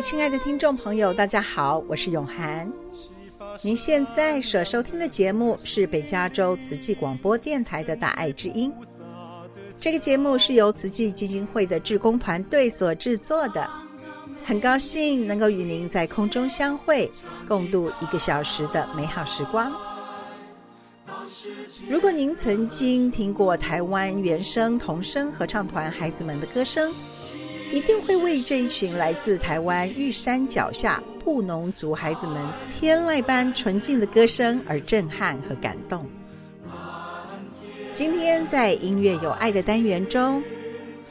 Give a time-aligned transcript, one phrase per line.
[0.00, 2.70] 亲爱的听众朋友，大家好，我是永涵。
[3.62, 8.72] 您现在所收听的节目是北加州慈济广播电台的大爱之音。
[9.76, 13.68] 这个节目是由慈济基金会的志工团队所制作的。
[14.44, 17.10] 很高兴能够与您在空中相会，
[17.48, 19.72] 共度一个小时的美好时光。
[21.88, 26.92] 如果您曾经听过台湾原声童声合唱团孩子们的歌声，
[27.70, 36.06] 一定会为这一群来自台湾玉山脚下布农族孩子们天籁般纯净的歌声而震撼和感动。
[37.92, 40.42] 今天在音乐有爱的单元中，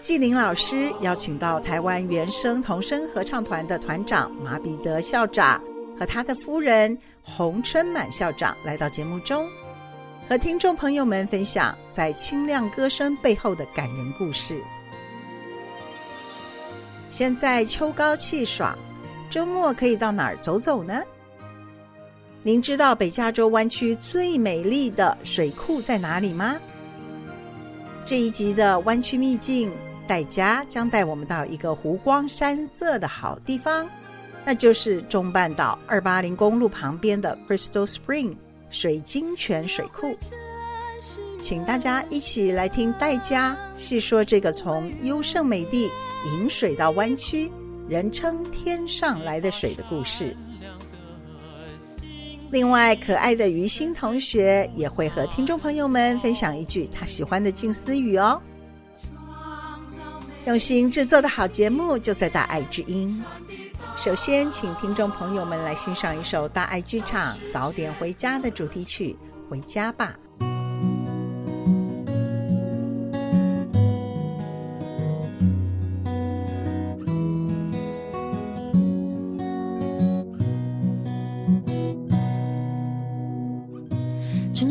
[0.02, 5.62] 纪灵老师邀请到台湾原声童声合唱团的团长马彼得校长
[6.00, 9.48] 和他的夫人洪春满校长来到节目中。
[10.28, 14.62] 和听众朋友们分享在清亮歌声背后的感人故事。
[17.10, 18.78] 现在秋高气爽，
[19.30, 21.02] 周末可以到哪儿走走呢？
[22.44, 26.58] 您知道北加州湾区最美丽的水库在哪里吗？
[28.06, 29.72] 这一集的湾区秘境，
[30.08, 33.88] 带家将带我们到一个湖光山色的好地方，
[34.46, 38.36] 那就是中半岛二八零公路旁边的 Crystal Spring。
[38.70, 40.14] 水晶泉水库，
[41.40, 45.90] 请大家一起来听戴家细说这个从优胜美地
[46.26, 47.52] 引水到弯曲，
[47.88, 50.36] 人称“天上来的水”的故事。
[52.50, 58.42] 另外，可爱的于心同学也会和听众朋友们分享一句他喜欢的静思语哦。
[60.46, 63.22] 用心制作的好节目就在大爱之音。
[63.98, 69.18] 首先，请听众朋友们来欣赏一首大爱剧场《早点回家》的主题曲
[69.50, 70.18] 《回家吧》。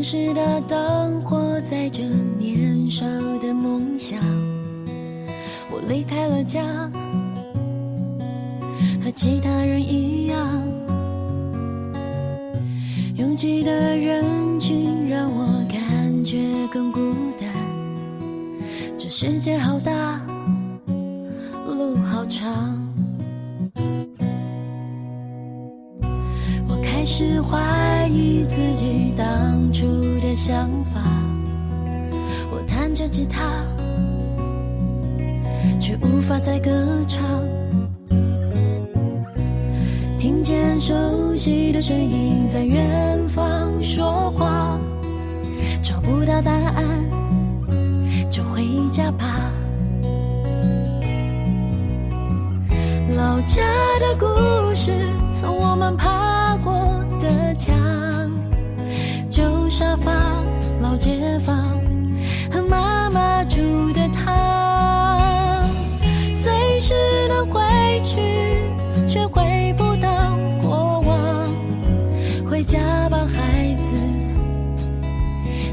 [0.09, 2.01] 市的灯火载着
[2.39, 3.05] 年少
[3.41, 4.17] 的梦想，
[5.69, 6.63] 我离开了家。
[9.03, 10.63] 和其他人一样，
[13.17, 14.23] 拥挤的人
[14.61, 16.37] 群让我感觉
[16.71, 17.49] 更孤单。
[18.97, 20.21] 这世界好大，
[21.67, 22.81] 路好长。
[26.69, 27.76] 我开始怀疑
[30.37, 31.01] 想法。
[32.51, 33.41] 我弹着吉他，
[35.81, 36.69] 却无法再歌
[37.07, 37.27] 唱。
[40.19, 44.79] 听见熟悉的声音在远方说话，
[45.81, 46.85] 找不到答案，
[48.29, 49.25] 就回家吧。
[53.15, 53.63] 老家
[53.99, 54.91] 的故事，
[55.31, 57.75] 从我们爬过的墙，
[59.77, 60.11] 沙发，
[60.81, 61.55] 老街坊
[62.51, 63.61] 和妈妈煮
[63.93, 65.61] 的汤，
[66.33, 66.95] 随时
[67.29, 67.61] 能回
[68.01, 68.19] 去，
[69.05, 71.47] 却回不到过往。
[72.49, 72.63] 回。
[72.63, 73.95] 家吧，孩子。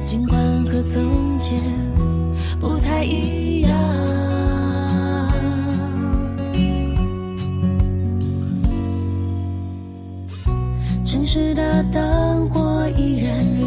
[0.04, 1.58] 尽管和从前
[2.60, 3.72] 不太一样。
[11.06, 12.33] 城市的灯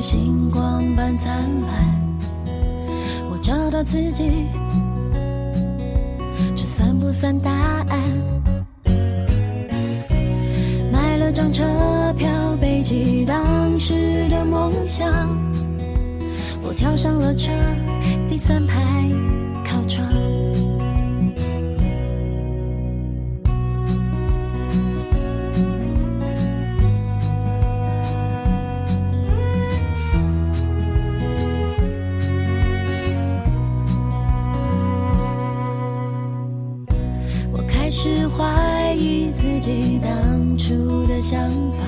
[0.01, 1.95] 星光般灿烂。
[3.29, 4.47] 我找到自己，
[6.55, 7.99] 这算不算答案？
[10.91, 11.63] 买了张车
[12.17, 12.27] 票
[12.59, 15.07] 背起当时的梦想，
[16.61, 17.51] 我跳上了车，
[18.27, 18.81] 第三排
[39.67, 41.19] 己当初的。
[41.19, 41.83] 想法，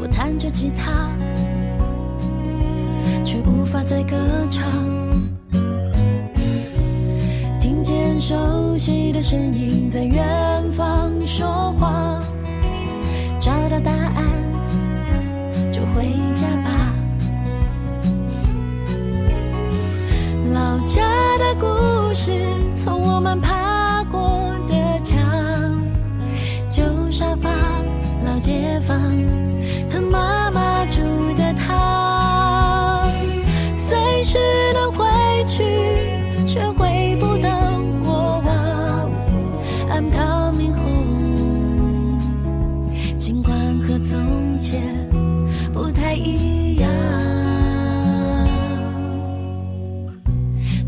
[0.00, 1.10] 我弹着吉他，
[3.24, 4.14] 却无法再歌
[4.48, 4.70] 唱。
[7.58, 11.46] 听见熟悉的声音在远方说
[28.42, 28.98] 街坊
[29.88, 31.00] 和妈妈煮
[31.36, 33.08] 的汤，
[33.76, 34.36] 随时
[34.74, 35.06] 能回
[35.46, 35.62] 去，
[36.44, 37.48] 却回不到
[38.04, 39.08] 过往。
[39.88, 42.18] I'm coming home，
[43.16, 43.56] 尽管
[43.86, 44.82] 和从前
[45.72, 46.90] 不太一样。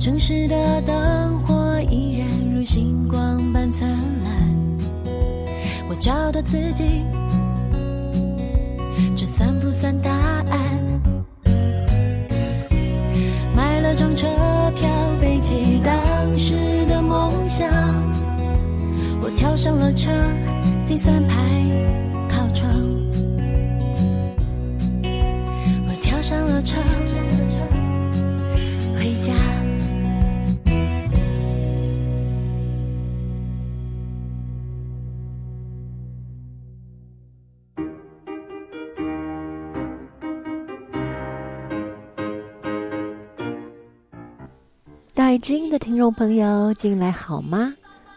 [0.00, 3.88] 城市的灯火依然如星光般灿
[4.24, 4.34] 烂，
[5.88, 7.03] 我找到自己，
[20.94, 21.36] 第三排
[22.28, 22.70] 靠窗，
[25.02, 26.80] 我跳上了车。
[45.16, 47.74] 爱知音的听众朋友，近来好吗？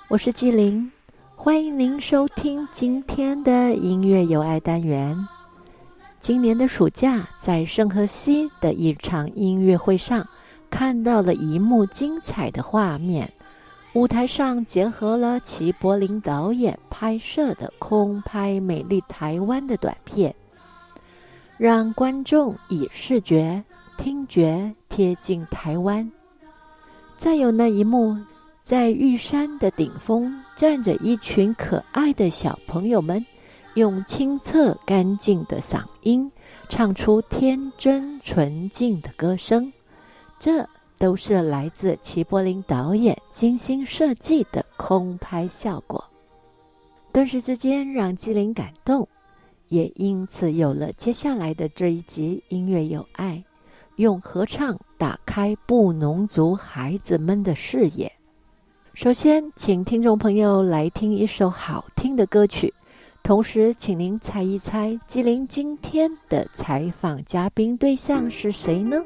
[0.08, 0.92] 我是纪灵，
[1.40, 5.16] 欢迎您收听今天的音乐有爱单元。
[6.20, 10.28] 今年的暑假，在圣荷西的一场音乐会上，
[10.72, 13.32] 看到了一幕精彩的画面。
[13.94, 20.34] 舞台上结合了齐柏林导演拍摄的空拍美丽台湾的短片，
[21.56, 23.64] 让观众以视觉、
[23.96, 26.12] 听觉贴近台湾。
[27.16, 28.18] 再有那一幕，
[28.64, 33.24] 在玉山的顶峰站着一群可爱的小朋友们，
[33.76, 36.32] 用清澈干净的嗓音
[36.68, 39.72] 唱出天真纯净的歌声。
[40.40, 40.68] 这
[40.98, 46.04] 都是来自齐柏林导演精心设计的空拍效果，
[47.14, 49.08] 顿时之间让纪灵感动，
[49.68, 53.36] 也因此有了接下来的这一集《音乐有爱》。
[53.98, 58.12] 用合唱打开布农族孩子们的视野。
[58.98, 62.74] 首先，请听众朋友来听一首好听的歌曲，
[63.22, 68.98] 同时，请您猜一猜，吉林今天的采访嘉宾对象是谁呢？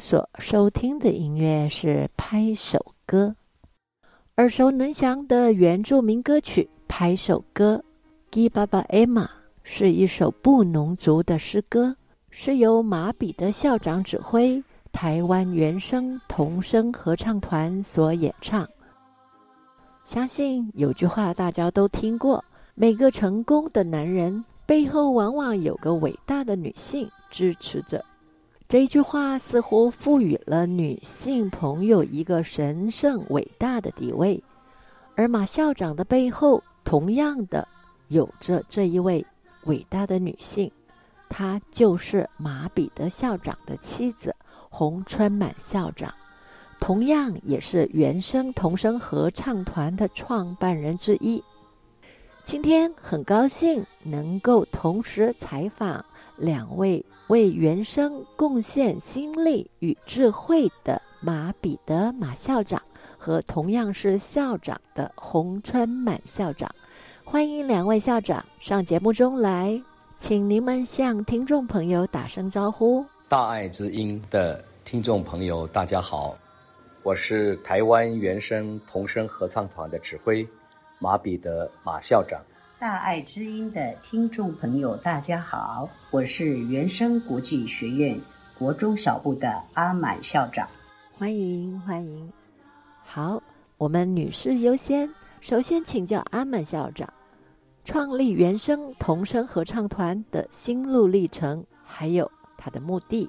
[0.00, 3.36] 所收听的音乐是拍手歌，
[4.38, 7.84] 耳熟能详的原住民歌曲《拍手歌》
[8.34, 9.28] Gi Baba Ema
[9.62, 11.94] 是一首布农族的诗歌，
[12.30, 18.66] 是由马彼得校长指挥，台湾原声童声合唱团所演唱。
[20.02, 22.42] 相信有句话大家都听过：
[22.74, 28.02] 每个成功的男人背后往往有个伟大的女性支持着。
[28.70, 34.40] 这一句话似乎赋予了女性朋友一个神圣伟大的地位，
[35.16, 37.66] 而马校长的背后同样的
[38.06, 39.26] 有着这一位
[39.64, 40.70] 伟大的女性，
[41.28, 44.32] 她就是马彼得校长的妻子
[44.68, 46.14] 洪春满校长，
[46.78, 51.42] 同样也是原声童声合唱团的创办人之一。
[52.44, 56.04] 今天很高兴能够同时采访
[56.36, 62.82] 两位为原声贡献心力与智慧的马彼得马校长
[63.16, 66.68] 和同样是校长的洪春满校长，
[67.22, 69.80] 欢迎两位校长上节目中来，
[70.16, 73.06] 请您们向听众朋友打声招呼。
[73.28, 76.36] 大爱之音的听众朋友，大家好，
[77.04, 80.44] 我是台湾原声童声合唱团的指挥
[80.98, 82.40] 马彼得马校长。
[82.80, 88.18] 大爱之音的听众朋友，大家好，我是原生国际学院
[88.58, 90.66] 国中小部的阿满校长。
[91.12, 92.32] 欢迎欢迎，
[93.04, 93.42] 好，
[93.76, 95.06] 我们女士优先。
[95.42, 97.12] 首先请教阿满校长，
[97.84, 103.28] 创立原生童声合唱团的心路历程，还有他的目的。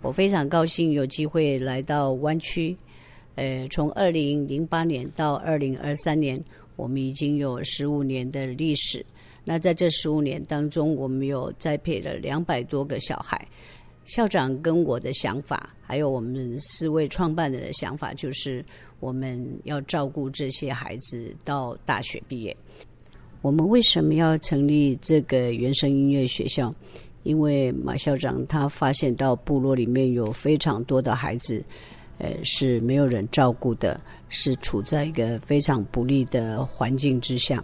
[0.00, 2.76] 我非常高兴有机会来到湾区，
[3.34, 6.40] 呃，从二零零八年到二零二三年。
[6.76, 9.04] 我们已经有十五年的历史，
[9.44, 13.46] 那在这十五年当中，我们有栽培了两百多个小孩。
[14.04, 18.64] 校长跟我的想法，还有我们四位创办人的想法，就是
[19.00, 22.56] 我们要照顾这些孩子到大学毕业。
[23.42, 26.72] 我们为什么要成立这个原声音乐学校？
[27.24, 31.64] 因为马校长他发现到部落里面有非常多的孩子。
[32.18, 37.62] 呃，是没有人照顾的，是处在一个非常不利的环境之下，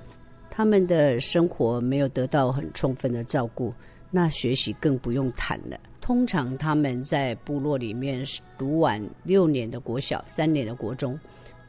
[0.50, 3.72] 他们的生活没有得到很充分的照顾，
[4.10, 5.78] 那学习更不用谈了。
[6.00, 8.24] 通常他们在部落里面
[8.58, 11.18] 读完六年的国小、三年的国中，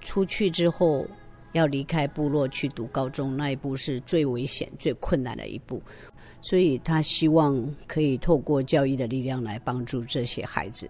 [0.02, 1.08] 出去之后
[1.52, 5.82] 要离开部落去读高中，那一步是最危险、最困难的一步。
[6.42, 10.90] 所以他希望可以透过教育的力量来帮助这些孩子。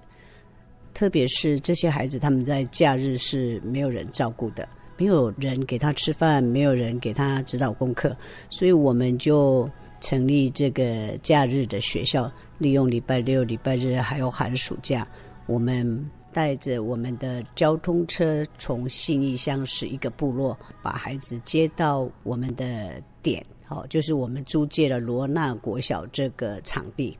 [0.93, 8.15] 特别是这些孩子，他们在假日是没有人照顾的，没有人给他吃饭，没有人给他指导功课，
[8.49, 9.69] 所以我们就
[9.99, 15.07] 成立这个假日的学校，利用礼拜六、礼拜日还有寒暑假，
[15.47, 27.17] 我们带着我们的交通车，从信义乡是一个部落，把孩子接到我们的点，哦，就是我们租借了罗纳国小这个场地。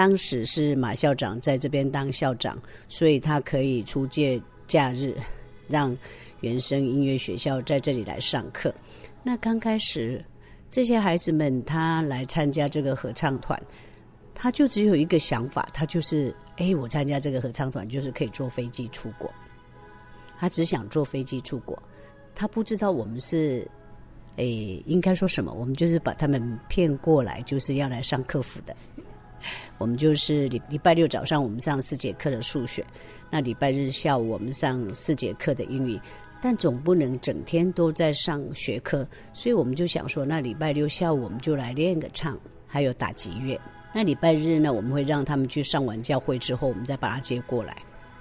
[0.00, 5.14] 当时是马校长在这边当校长，所以他可以出借假日，
[5.68, 5.94] 让
[6.40, 8.74] 原声音乐学校在这里来上课。
[9.22, 10.24] 那刚开始
[10.70, 13.62] 这些孩子们他来参加这个合唱团，
[14.32, 19.30] 他就只有一个想法，他就是：哎，我参加这个合唱团就是可以坐飞机出国。
[20.38, 21.78] 他只想坐飞机出国，
[22.34, 23.70] 他不知道我们是，
[24.36, 25.52] 诶，应该说什么？
[25.52, 28.74] 我们就是把他们骗过来，就是要来上课服的。
[29.78, 32.84] 我们就是礼礼拜六早上我们上四节课的数学，
[33.30, 36.00] 那礼拜日下午我们上四节课的英语，
[36.40, 43.60] 但总不能整天都在上学科，所以我们就想说，那礼拜六下午我们就来练个唱，还有打击乐。
[43.92, 47.76] 那礼拜日呢，我们会让他们去上完教会之后，我们再把他接过来。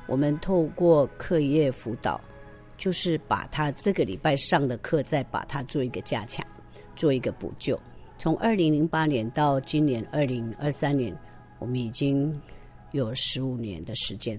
[0.07, 2.19] 我们透过课业辅导，
[2.75, 6.43] 就是把他这个礼拜上的课再把它做一个加强，
[6.95, 7.79] 做一个补救。
[8.19, 11.17] 从二零零八年到今年二零二三年，
[11.57, 12.37] 我们已经
[12.91, 14.37] 有十五年的时间，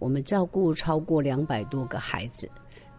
[0.00, 2.50] 我们照顾超过两百多个孩子。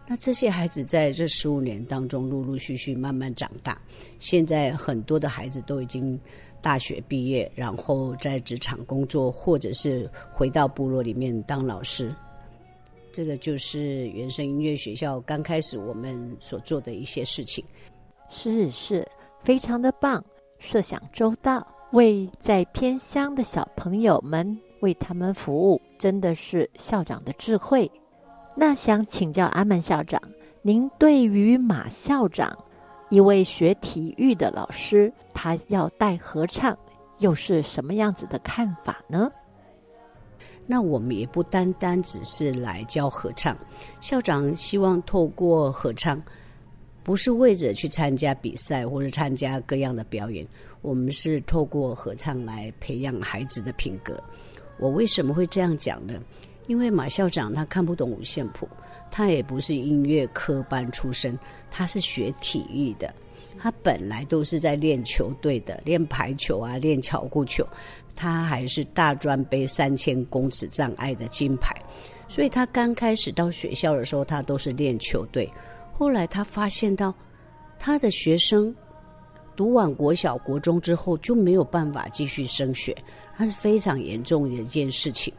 [0.06, 3.78] 那这些孩子在这十五年当中，陆陆续续慢慢长大。
[4.18, 6.18] 现在很多的孩子都已经
[6.62, 12.10] 大学毕业，然后在职场工作，或者是回到部落里面当老师。
[13.12, 17.62] 这个就是原声音乐学校刚开始我们所做的一些事情。
[18.30, 19.06] 是是。
[19.42, 20.24] 非常的棒，
[20.58, 27.90] 设想周到，为在偏乡的小朋友们为他们服务，真的是校长的智慧。
[28.54, 30.20] 那想请教阿满校长，
[30.62, 32.56] 您对于马校长
[33.08, 36.76] 一位学体育的老师，他要带合唱，
[37.18, 39.30] 又是什么样子的看法呢？
[40.66, 43.56] 那我们也不单单只是来教合唱，
[44.00, 46.22] 校长希望透过合唱。
[47.02, 50.46] 不是为着去参加比赛或者参加各样的表演，
[50.80, 54.22] 我们是透过合唱来培养孩子的品格。
[54.78, 56.14] 我为什么会这样讲呢？
[56.68, 58.68] 因为马校长他看不懂五线谱，
[59.10, 61.36] 他也不是音乐科班出身，
[61.70, 63.12] 他是学体育的，
[63.58, 67.66] 他本来都是在练球队的，练排球啊，练巧固球，
[68.14, 71.74] 他还是大专杯三千公尺障碍的金牌，
[72.28, 75.50] 所以他刚开始到学校的时候，他都是练球队。
[76.02, 77.14] 后来他发现到，
[77.78, 78.74] 他的学生
[79.54, 82.92] 读完国小、国中之后就没有办法继续升学，
[83.36, 85.32] 他是非常严重的一件事情。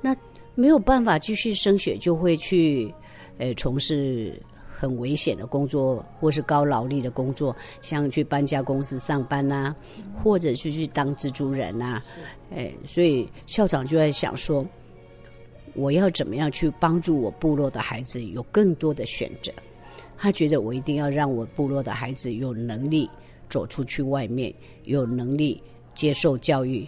[0.00, 0.16] 那
[0.54, 2.90] 没有办法继续升学，就会去
[3.36, 4.40] 呃从事
[4.74, 9.76] 很危险的工作，或是高劳力的工作，像去搬家公司上班呐、啊，
[10.24, 12.04] 或者是去当蜘蛛人呐、啊，
[12.56, 14.66] 哎，所以校长就在想说，
[15.74, 19.52] 我要怎么样去帮助我部落的孩子有更多的选择？
[20.22, 23.10] 他觉得我一定要让我部落的孩子有能力
[23.50, 25.60] 走出去外面，有能力
[25.96, 26.86] 接受教育。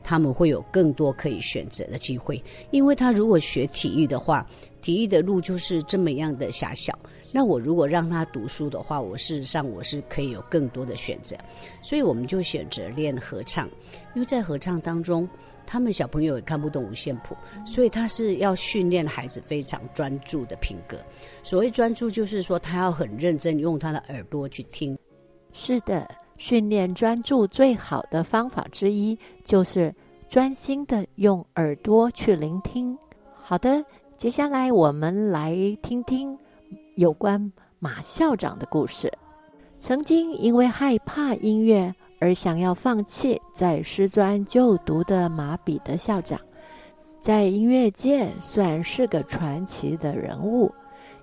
[0.00, 4.48] 他们会有更多可以选择的机会，因为他如果学体育的话，
[4.80, 6.96] 体育的路就是这么样的狭小。
[7.32, 11.36] 那我如果让他读书的话，我事实上我是可以有更多的选择。
[11.82, 13.68] 所以我们就选择练合唱，
[14.14, 15.28] 因为在合唱当中，
[15.68, 20.96] 他们小朋友也看不懂五线谱，所以他是要训练孩子非常专注的品格。
[21.42, 24.98] 所谓专注，就是说他要很认真用他的耳朵去听。
[25.52, 26.08] 是的。
[26.38, 29.92] 训练专注最好的方法之一，就是
[30.30, 32.96] 专心的用耳朵去聆听。
[33.34, 33.84] 好的，
[34.16, 36.38] 接下来我们来听听
[36.94, 39.12] 有关马校长的故事。
[39.80, 46.40] 曾经因为害怕音乐而想要放弃在师专就读的马彼得校长，
[47.20, 50.74] 在音乐界算是个传奇的人物，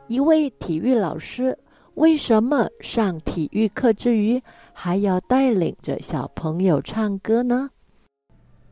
[0.07, 1.57] 一位体育老师。
[1.95, 4.41] 为什么上体育课之余，
[4.73, 7.69] 还要带领着小朋友唱歌呢？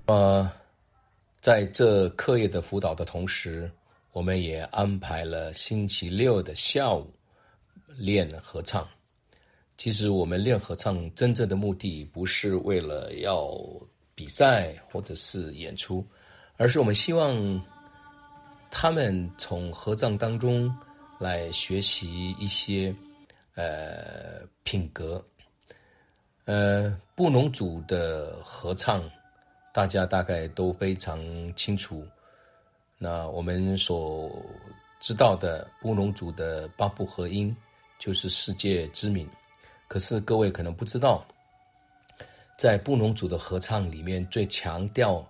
[0.07, 0.51] 呃，
[1.39, 3.71] 在这课业的辅导的同时，
[4.11, 7.09] 我们也安排了星期六的下午
[7.97, 8.85] 练合唱。
[9.77, 13.57] 其实我们练合唱真正的目的，不是为了要
[14.15, 16.05] 比赛或者是演出，
[16.57, 17.61] 而是我们希望
[18.69, 20.73] 他们从合唱当中
[21.19, 22.95] 来学习一些。
[23.55, 25.23] 呃，品格，
[26.45, 29.07] 呃，布农族的合唱，
[29.71, 31.21] 大家大概都非常
[31.55, 32.03] 清楚。
[32.97, 34.43] 那我们所
[34.99, 37.55] 知道的布农族的八部合音，
[37.99, 39.29] 就是世界知名。
[39.93, 41.23] 可是各位可能不知道，
[42.57, 45.23] 在布农族的合唱里面，最强调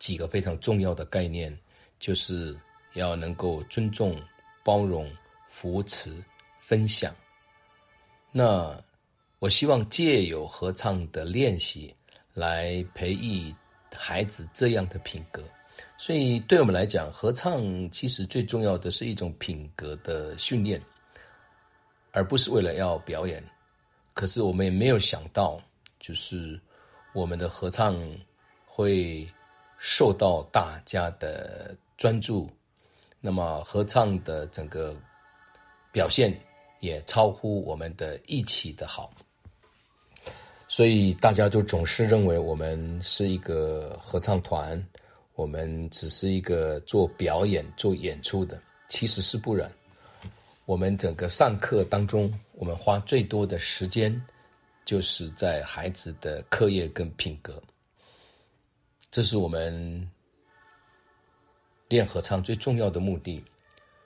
[0.00, 1.56] 几个非常重要的概念，
[2.00, 2.58] 就是
[2.94, 4.20] 要能够尊重、
[4.64, 5.08] 包容、
[5.48, 6.12] 扶持、
[6.58, 7.14] 分享。
[8.32, 8.76] 那
[9.38, 11.94] 我希望借由合唱的练习
[12.34, 13.54] 来培育
[13.96, 15.40] 孩子这样的品格，
[15.96, 20.82] 所以对我们来讲，合唱其实最重要的是一种品格的训练，
[22.10, 23.40] 而不是为了要表演。
[24.20, 25.58] 可是我们也没有想到，
[25.98, 26.60] 就是
[27.14, 27.96] 我们的合唱
[28.66, 29.26] 会
[29.78, 32.46] 受到大家的专注，
[33.18, 34.94] 那么合唱的整个
[35.90, 36.38] 表现。
[36.80, 39.10] 也超乎我们的预期的好，
[40.66, 44.82] 所以大家就总是认为我们是一个合唱团，
[45.34, 49.70] 我们只是一个做表演、做演出的，其实是不然。
[50.64, 54.22] 我们整个上课当中，我们花最多的时间，
[54.84, 57.58] 就是在孩子的课业跟品格，
[59.10, 60.06] 这是我们
[61.88, 63.42] 练合唱最重要的目的。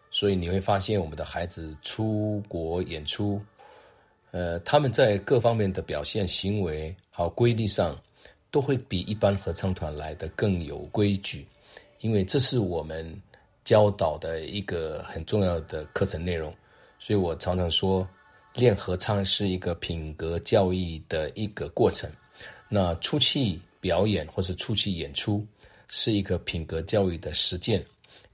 [0.09, 3.43] 所以你会发现，我们的孩子出国演出，
[4.31, 8.01] 呃，他们在各方面的表现、行为还有规律上，
[8.53, 11.45] 都会比一般合唱团来得更有规矩，
[12.03, 13.21] 因为这是我们
[13.65, 16.55] 教导的一个很重要的课程内容。
[17.01, 18.09] 所以我常常说，
[18.55, 22.11] 练合唱是一个品格教育的一个过程。
[22.69, 25.47] 那出去表演或是出去演出，
[25.89, 27.85] 是一个品格教育的实践。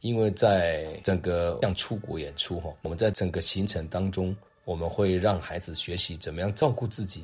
[0.01, 7.23] 因为在整个像出国演出哈，我们在整个行程当中，我们会让孩子学习怎么样照顾自己、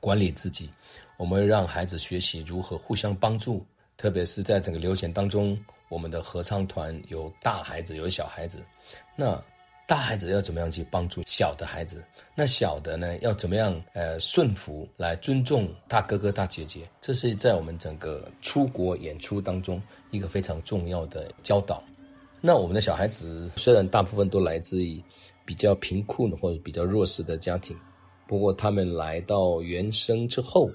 [0.00, 0.70] 管理自己。
[1.18, 3.62] 我们会让孩子学习如何互相帮助，
[3.98, 5.58] 特别是在整个流程当中，
[5.90, 8.64] 我们的合唱团有大孩子，有小孩子。
[9.14, 9.38] 那
[9.86, 12.02] 大孩子要怎么样去帮助小的孩子？
[12.34, 16.88] 那小的呢，要怎么样呃顺服来尊重大哥哥大姐姐？
[17.02, 21.82] 这是在我们整个出国演出当中一个非常重要的教导。
[22.40, 25.02] 那我们的小孩子虽然大部分都来自于
[25.44, 27.76] 比较贫困或者比较弱势的家庭，
[28.26, 30.70] 不过他们来到原生之后，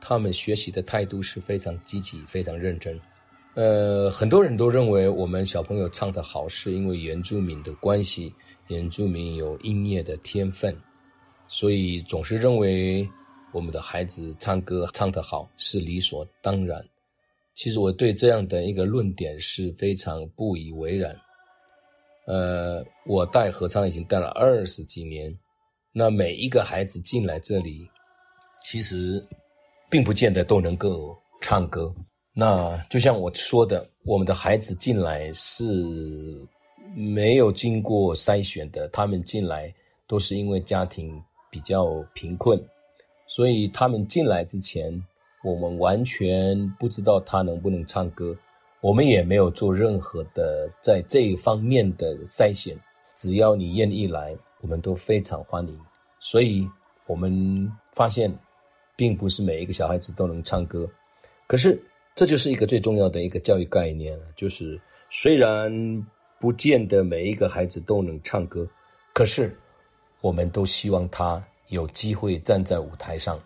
[0.00, 2.98] 他们学习的态度是非常积极、非常认真。
[3.54, 8.32] 呃，很多人都认为我们小朋友唱得好是因为原住民的关系，
[8.68, 10.74] 原住民有音乐的天分，
[11.48, 13.06] 所以总是认为
[13.52, 16.80] 我们的孩子唱歌唱得好是理所当然。
[17.52, 21.14] 其实我对这样的一个论点是非常不以为然。
[22.26, 25.36] 呃，我带合唱已经带了二十几年，
[25.92, 27.90] 那每一个孩子进来这里，
[28.62, 29.22] 其实
[29.90, 31.92] 并不见得都能够唱歌。
[32.40, 35.62] 那就像我说的，我们的孩子进来是
[36.96, 39.70] 没有经过筛选的，他们进来
[40.06, 42.58] 都是因为家庭比较贫困，
[43.26, 44.90] 所以他们进来之前，
[45.44, 48.34] 我们完全不知道他能不能唱歌，
[48.80, 52.74] 我们也没有做任何的在这一方面的筛选。
[53.14, 55.78] 只要你愿意来，我们都非常欢迎。
[56.20, 56.66] 所以，
[57.06, 58.34] 我们发现，
[58.96, 60.88] 并不是每一个小孩子都能唱歌，
[61.46, 61.78] 可是
[62.20, 64.78] 这就是一个最重要的一个教育概念了，就是
[65.08, 65.72] 虽然
[66.38, 68.68] 不见得每一个孩子都能唱歌，
[69.14, 69.56] 可是。
[70.20, 73.40] 我们都希望他有机会站在舞台上，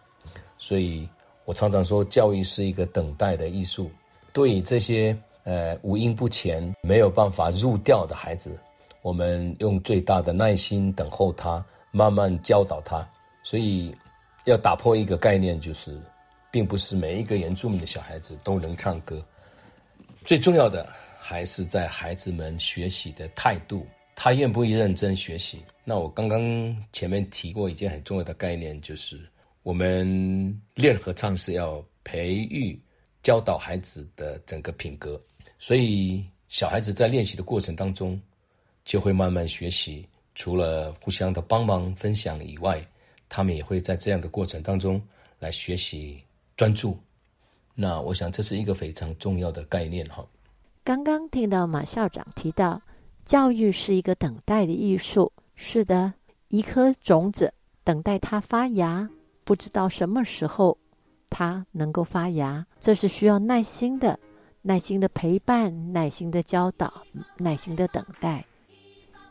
[0.58, 1.08] 所以
[1.44, 3.88] 我常常说，教育是一个等待的艺术。
[4.32, 8.58] 对于这些呃五音不全、没有办法入调的孩子，
[9.02, 13.08] 我们用最大的耐心等候他，慢慢教导他。
[13.44, 13.94] 所以
[14.46, 15.96] 要打破一个概念，就是
[16.54, 19.20] 并不是每一个原住民的小孩子都能唱歌。
[20.24, 20.88] 最重要的
[21.18, 23.84] 还是在孩子们学习的态度。
[24.14, 25.64] 他愿不愿意认真学习？
[25.82, 26.40] 那我刚刚
[26.92, 29.20] 前面提过一件很重要的概念，就是
[29.64, 32.80] 我们练合唱是要培育、
[33.20, 35.20] 教导孩子的整个品格，
[35.58, 38.20] 所以小孩子在练习的过程当中，
[38.84, 40.06] 就会慢慢学习。
[40.36, 42.80] 除了互相的帮忙分享以外，
[43.28, 45.02] 他们也会在这样的过程当中
[45.40, 46.22] 来学习
[46.56, 46.98] 专注。
[47.74, 50.24] 那我想这是一个非常重要的概念哈。
[50.82, 52.80] 刚刚听到马校长提到。
[53.24, 55.32] 教育是一个等待的艺术。
[55.56, 56.12] 是的，
[56.48, 59.08] 一颗种子等待它发芽，
[59.44, 60.76] 不知道什么时候
[61.30, 64.20] 它能够发芽，这是需要耐心的，
[64.60, 66.92] 耐心的陪伴，耐心的教导，
[67.38, 68.44] 耐心的等待。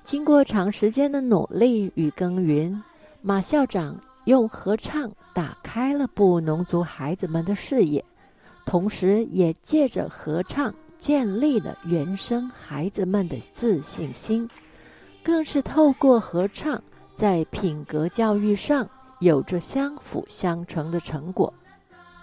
[0.04, 2.82] 经过长时间的努力与耕耘，
[3.22, 8.04] 马校长用合唱打开了布农族孩子们的视野，
[8.66, 10.74] 同时也借着合唱。
[11.00, 14.50] 建立了原生孩子们的自信心，
[15.22, 16.82] 更是透过合唱，
[17.14, 18.88] 在品格教育上
[19.20, 21.54] 有着相辅相成的成果。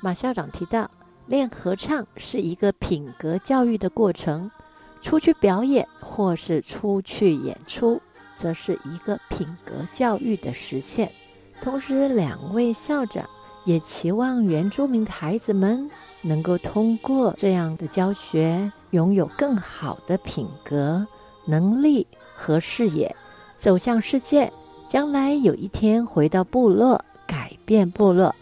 [0.01, 0.91] 马校长提到，
[1.27, 4.51] 练合唱是一个品格教育的过程，
[5.03, 8.01] 出去表演或是出去演出，
[8.35, 11.13] 则是一个品格教育的实现。
[11.63, 13.29] 同时，两位校长
[13.65, 15.91] 也期望原住民的孩子们。
[16.23, 21.07] 能够通过这样的教学，拥有更好的品格、
[21.47, 23.17] 能力和视野，
[23.57, 24.53] 走向世界，
[24.87, 28.35] 将来有一天回到部落，改变部落。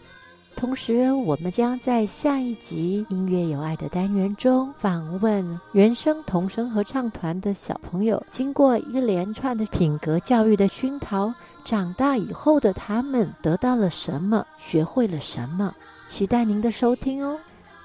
[0.57, 11.33] 同时，我们将在下一集《音乐有爱》的单元中访问原声童声合唱团的小朋友，经过一连串的品格教育的熏陶，
[11.69, 14.43] 长大以后的他们得到了什么？
[14.57, 15.71] 学会了什么？
[16.07, 17.37] 期待您的收听哦。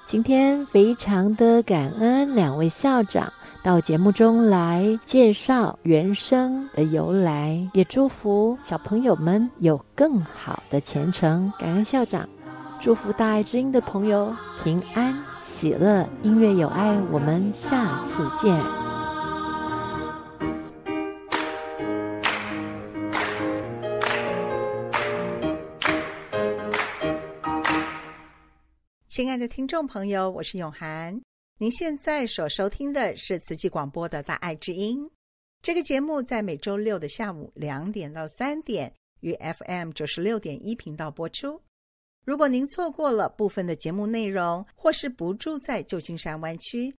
[0.07, 11.53] 今天非常的感恩两位校长到节目中来介绍原声的由来，也祝福小朋友们有更好的前程。
[11.59, 12.27] 感恩校长，
[12.79, 18.94] 祝福大爱之音的朋友平安喜乐，音乐有爱，我们下次见。
[29.15, 31.21] 亲爱的听众朋友，我是永涵。
[31.57, 35.05] 您现在所收听的是慈济广播的《大爱之音》
[35.61, 41.61] 这个节目，在每周六的下午两点到三点，于 FM 九十六点一频道播出。
[42.25, 46.93] 如果您错过了部分的节目内容，或是不住在旧金山湾区，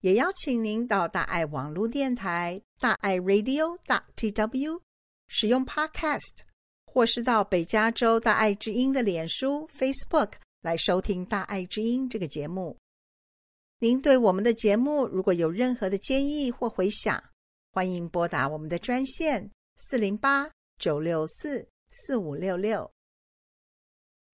[0.00, 4.80] 也邀请您到大爱网络电台大爱 Radio dot tw
[5.28, 6.40] 使用 Podcast，
[6.84, 10.32] 或是到北加州大爱之音的脸书 Facebook。
[10.62, 12.76] 来收听《大爱之音》这个节目。
[13.78, 17.22] 您对我们的节目如果有任何的建议或回响，
[17.72, 22.90] 欢迎拨打我们的专线四零八九六四四五六六。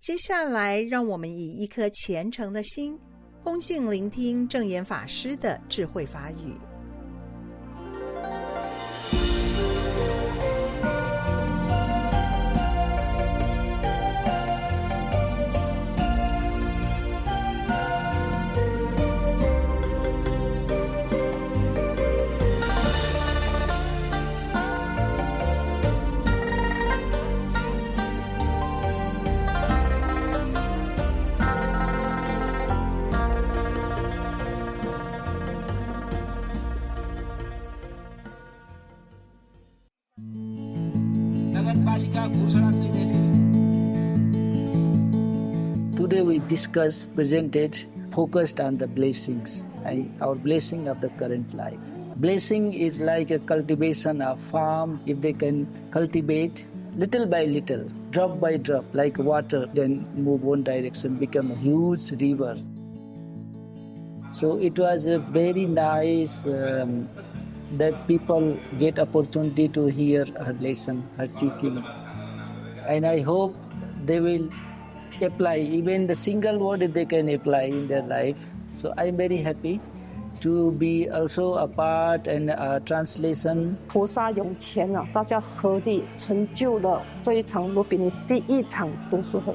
[0.01, 2.99] 接下来，让我们以一颗虔诚的心，
[3.45, 6.76] 恭敬聆听证严法师的智慧法语。
[45.96, 49.64] Today we discuss, presented, focused on the blessings,
[50.20, 51.79] our blessing of the current life.
[52.16, 55.01] Blessing is like a cultivation of farm.
[55.07, 56.64] If they can cultivate,
[56.96, 62.12] little by little, drop by drop, like water, then move one direction, become a huge
[62.20, 62.59] river.
[64.31, 67.09] So it was a very nice um,
[67.78, 71.84] that people get opportunity to hear her lesson, her teaching.
[72.88, 73.56] And I hope
[74.06, 74.50] they will
[75.22, 78.38] apply even the single word they can apply in their life.
[78.74, 79.80] So I'm very happy
[80.41, 83.76] to be also a part and a translation。
[83.88, 89.54] 菩萨涌前啊，大家合力成就了这一场罗比尼第一场读书会。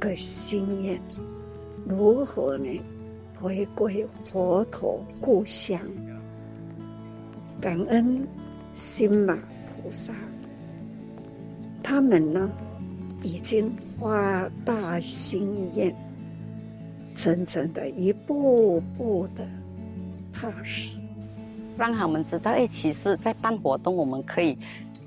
[0.00, 1.00] 个心愿，
[1.86, 2.80] 如何呢？
[3.40, 5.80] 回归佛陀故乡，
[7.60, 8.26] 感恩
[8.74, 9.34] 心马
[9.66, 10.12] 菩萨，
[11.82, 12.50] 他们呢
[13.22, 15.94] 已经发大心愿，
[17.14, 19.46] 真正的一步步的
[20.32, 20.94] 踏实，
[21.78, 24.58] 让他们知道，哎，其实，在办活动，我们可以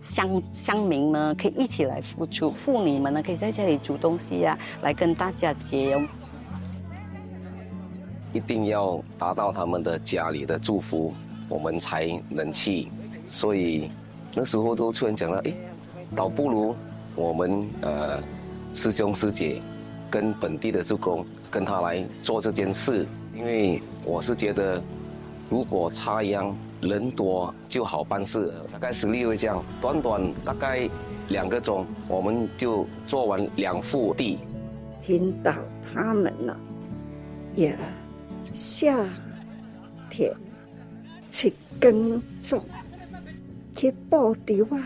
[0.03, 5.97] 乡乡民呢，可以一起来付出，妇女们呢，可以在这里煮东西呀、啊，来跟大家结。
[8.33, 11.13] 一定要达到他们的家里的祝福，
[11.47, 12.89] 我们才能去。
[13.29, 13.89] 所以
[14.33, 15.55] 那时候都突然讲了，诶，
[16.13, 16.75] 倒不如
[17.15, 18.21] 我们呃
[18.73, 19.61] 师兄师姐
[20.09, 24.83] 跟本地的志工跟他来做这件事，因为我是觉得，
[25.49, 26.53] 如果插秧
[26.87, 30.89] 人多就好办事，大概十六位这样，短短大概
[31.29, 34.39] 两个钟，我们就做完两幅地。
[35.01, 36.57] 听到他们了，
[37.55, 37.77] 也。
[38.53, 39.03] 下
[40.11, 40.31] 田
[41.31, 42.63] 去耕种，
[43.75, 44.83] 去播种啊，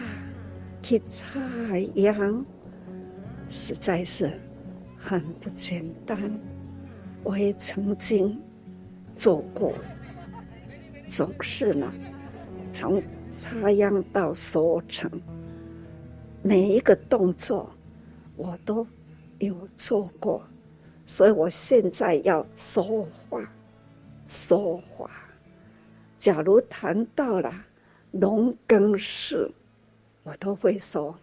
[0.82, 1.38] 去插
[1.96, 2.46] 秧，
[3.50, 4.32] 实在是
[4.98, 6.18] 很不简单。
[7.26, 8.40] 我也曾经
[9.18, 9.74] 做过，
[11.08, 11.94] 总是呢，
[12.72, 15.10] 从插秧到收成，
[16.44, 17.72] 每一个动作
[18.36, 18.86] 我都
[19.40, 20.46] 有做过，
[21.06, 23.50] 所以我现在要说话。
[24.28, 25.10] 说话，
[26.18, 27.54] 假如谈到了
[28.12, 29.50] 农耕事，
[30.24, 31.18] 我都会说：“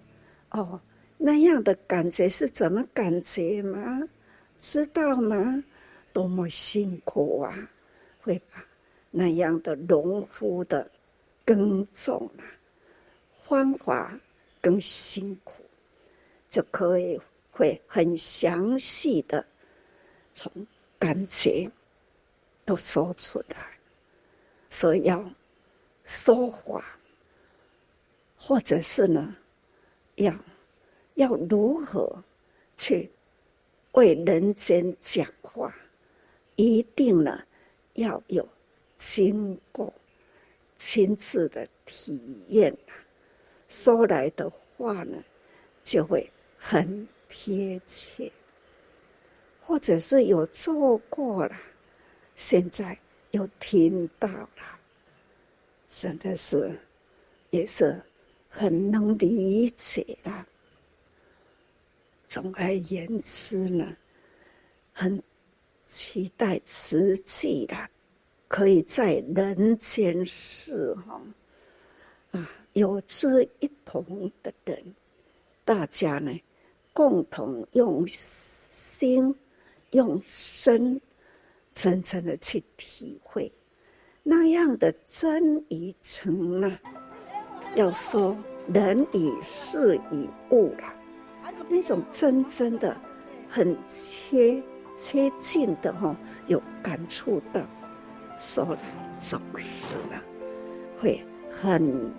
[0.53, 0.81] 哦，
[1.19, 4.03] 那样的感觉是怎么感觉吗？
[4.59, 5.63] 知道吗？
[6.15, 7.69] 多么辛苦啊！
[8.23, 8.65] 会吧
[9.17, 10.91] 那样的农夫的
[11.45, 12.43] 耕种啊，
[13.43, 14.19] 方法
[14.61, 15.63] 更辛苦，
[16.49, 17.21] 就可以
[17.53, 19.47] 会很详细的
[20.33, 20.51] 从
[20.99, 21.71] 感觉。”
[22.67, 23.79] 都说出来，
[24.71, 25.23] 所以要
[26.03, 26.83] 说话，
[28.39, 29.37] 或者是呢，
[30.15, 30.35] 要
[31.17, 32.25] 要如何
[32.75, 33.11] 去
[33.93, 35.77] 为人间讲话，
[36.57, 37.45] 一定呢
[37.93, 38.49] 要有
[39.07, 39.93] 经过
[40.77, 42.77] 亲自的体验，
[43.69, 45.23] 说来的话呢
[45.83, 48.33] 就会很贴切，
[49.61, 51.57] 或者是有做过了。
[52.35, 52.99] 现在
[53.33, 54.81] 又听到了，
[55.89, 56.73] 真的是
[57.51, 58.03] 也是
[58.49, 60.47] 很能理解了。
[62.27, 63.97] 总而言之呢，
[64.93, 65.23] 很
[65.85, 67.77] 期待慈济的，
[68.55, 71.21] 可以在人间世哈
[72.31, 74.95] 啊，有志一同的人，
[75.65, 76.31] 大家呢
[76.93, 79.35] 共同用心
[79.91, 81.01] 用身。
[81.75, 83.51] 真正的去体会
[84.23, 86.79] 那样的真与诚呢？
[87.75, 88.39] 要说
[88.73, 90.95] 人与事与物了，
[91.69, 92.97] 那种真正的
[93.49, 94.63] 很切
[94.95, 97.61] 切近的哈，有感触到，
[98.37, 98.79] 说来
[99.19, 100.21] 总是呢，
[101.01, 102.13] 会很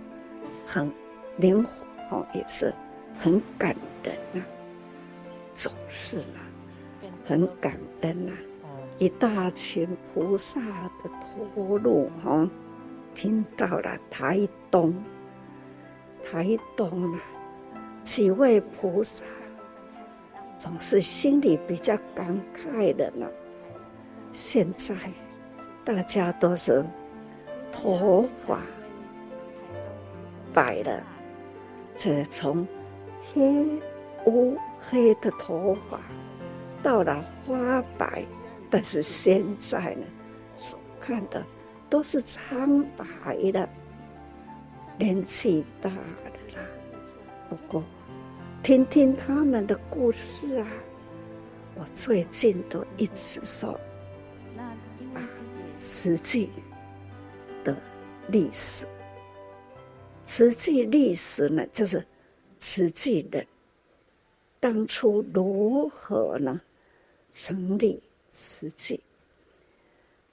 [0.66, 0.92] 很
[1.38, 2.74] 灵活哦，也是
[3.20, 4.42] 很感人呐，
[5.54, 6.40] 总是啊，
[7.26, 8.32] 很感恩呐。
[8.98, 11.10] 一大群菩萨的
[11.54, 12.50] 托路哦，
[13.14, 14.96] 听到了台东，
[16.24, 17.20] 台东啊，
[18.04, 19.26] 几位菩萨
[20.58, 23.28] 总是心里比较感慨的呢。
[24.32, 24.96] 现在
[25.86, 26.84] 大家都是
[27.72, 28.60] 头发
[30.52, 31.04] 白了，
[31.96, 32.68] 这从
[33.22, 33.66] 黑
[34.26, 36.00] 乌黑的头发
[36.82, 38.26] 到了花白。
[38.68, 40.06] 但是现在呢，
[40.56, 41.46] 所看的
[41.88, 43.70] 都是苍白的，
[44.98, 45.96] 年纪大了
[46.56, 46.62] 啦。
[47.48, 47.84] 不过
[48.64, 50.68] 听听他们的故事啊。
[51.78, 53.80] 我最近都一直说，
[55.78, 56.50] 慈济
[57.64, 57.78] 的
[58.30, 58.88] 历史，
[60.24, 62.06] 慈济历史呢，就是
[62.58, 63.46] 慈济人
[64.60, 66.62] 当初如何呢
[67.32, 69.02] 成立慈济，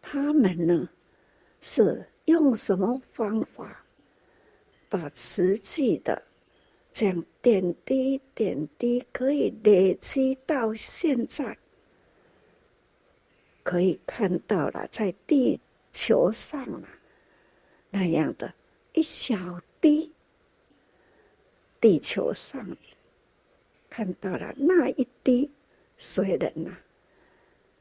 [0.01, 0.89] 他们呢
[1.61, 3.85] 是用什么方法
[4.89, 6.23] 把慈济的。
[6.95, 11.57] 这样点滴点滴可以累积到现在，
[13.63, 15.61] 可以看到了在地
[15.93, 16.89] 球上了
[17.91, 18.53] 那样的
[18.93, 20.13] 一小滴，
[21.81, 22.77] 地球上
[23.89, 25.51] 看到了那一滴
[25.97, 26.71] 水人呐，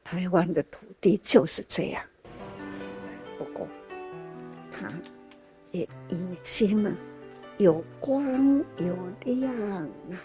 [0.04, 2.04] 台湾的土地就是这样。
[3.38, 3.66] 不过，
[4.70, 4.88] 他
[5.70, 6.96] 也已经呢。
[7.58, 9.54] 有光有亮
[10.10, 10.16] 啊！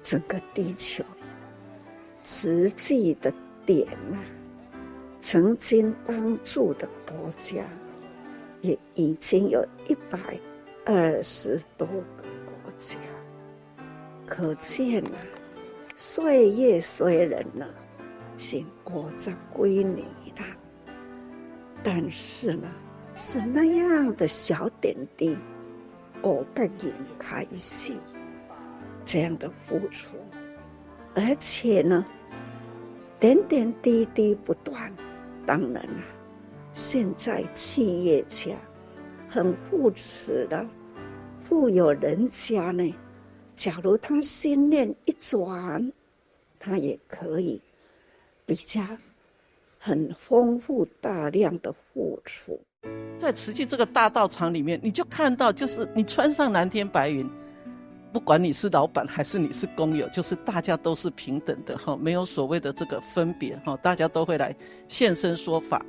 [0.00, 1.04] 整个地球，
[2.22, 3.32] 实际的
[3.64, 4.18] 点啊，
[5.18, 7.64] 曾经帮助的国家，
[8.60, 10.18] 也已经有一百
[10.84, 12.98] 二十多个国家。
[14.26, 15.16] 可见啊，
[15.94, 17.66] 岁月虽然呢，
[18.38, 20.02] 是过着归你
[20.36, 20.44] 了，
[21.82, 22.68] 但是呢。
[23.16, 25.36] 是那样的小点滴，
[26.22, 27.98] 我个人开心，
[29.04, 30.16] 这样的付出，
[31.14, 32.04] 而且呢，
[33.18, 34.92] 点点滴滴不断。
[35.46, 36.02] 当然了，
[36.72, 38.52] 现在企业家
[39.28, 40.64] 很扶持的
[41.40, 42.94] 富有人家呢，
[43.54, 45.92] 假如他心念一转，
[46.58, 47.60] 他也可以
[48.46, 48.80] 比较
[49.78, 52.60] 很丰富大量的付出。
[53.18, 57.28] 在慈济这个大道场里面，你就看到，就是你穿上蓝天白云，
[58.12, 64.54] 不管你是老板还是你是工友，就是大家都是平等的哈，没有所谓的这个分别哈，大家都会来
[64.88, 65.84] 现身说法。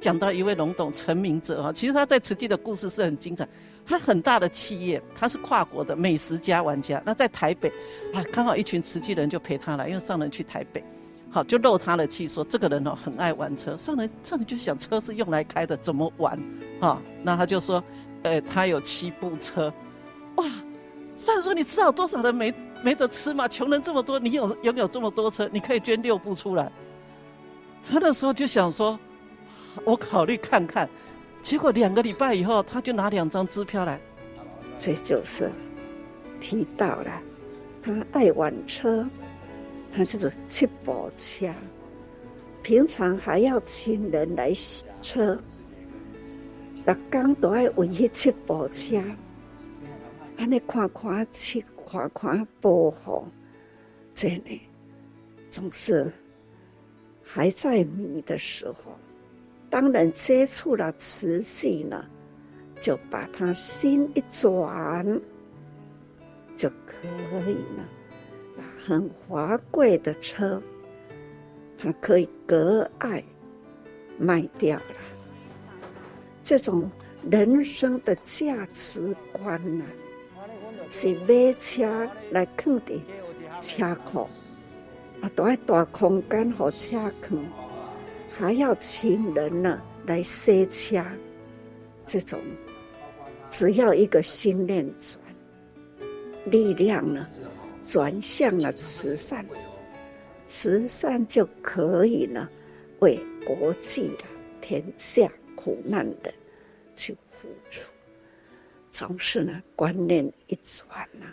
[0.00, 3.48] 讲到一位龙董陈明哲哈，其实他在慈济的故事是很精彩。
[3.86, 7.68] 他很大的企业，他是跨国的美食家玩家，那在台北
[8.14, 10.84] 啊，刚好一群慈济人就陪他来，因为上人去台北。
[11.30, 13.76] 好，就漏他的气，说这个人哦很爱玩车。
[13.76, 16.38] 上人上人就想车是用来开的，怎么玩？
[16.80, 17.82] 啊，那他就说，
[18.22, 19.72] 呃，他有七部车，
[20.36, 20.44] 哇！
[21.20, 23.46] 上说，你知道多少人没没得吃吗？
[23.46, 26.72] 穷人这么多，你有拥有这么多车，你可以捐六部出来。
[27.88, 28.98] 他那时候就想说，
[29.84, 30.88] 我考虑看看。
[31.42, 34.00] 结果两个礼拜以后，他就拿两张支票来。
[34.78, 35.50] 这就是
[36.40, 37.22] 提到了
[37.82, 39.06] 他爱玩车。
[39.92, 41.52] 他就是七宝车，
[42.62, 45.36] 平常还要请人来洗车，
[46.84, 49.02] 那刚都爱为迄七宝车，
[50.40, 53.26] 安尼看看去，看看保护，
[54.14, 54.62] 这里
[55.50, 56.10] 总是
[57.22, 58.98] 还在迷的时候，
[59.68, 62.02] 当然接触了瓷器呢，
[62.80, 65.20] 就把他心一转，
[66.56, 66.96] 就可
[67.46, 67.86] 以了。
[68.82, 70.60] 很华贵的车，
[71.76, 73.22] 他可以割爱
[74.16, 74.96] 卖掉了。
[76.42, 76.90] 这种
[77.30, 79.84] 人生的价值观呢、
[80.90, 83.00] 是买车来放的
[83.60, 84.28] 车库，
[85.22, 87.38] 啊，都要大空间和车库，
[88.30, 91.02] 还要请人呢来洗车。
[92.06, 92.40] 这种
[93.48, 95.20] 只要一个心念转，
[96.46, 97.28] 力量呢，
[97.84, 99.46] 转向了慈善，
[100.44, 102.48] 慈善就可以呢，
[102.98, 104.24] 为国际的
[104.60, 106.34] 天下苦难人
[106.96, 107.89] 去付出。
[108.90, 111.26] 总是呢，观念一转呢，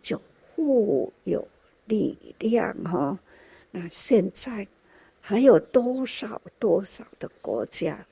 [0.00, 0.20] 就
[0.54, 1.46] 富有
[1.86, 3.18] 力量哈。
[3.70, 4.66] 那现在
[5.20, 8.06] 还有多少多少的国家，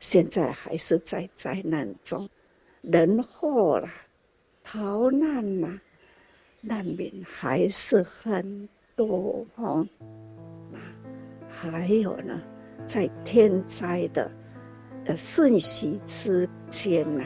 [0.00, 2.28] 现在还是在灾难中，
[2.82, 3.88] 人祸了，
[4.62, 5.80] 逃难了。
[6.60, 9.86] 难民还是很多哦，
[11.48, 12.42] 还有呢，
[12.84, 14.28] 在天灾的
[15.04, 17.24] 呃瞬息之间呢，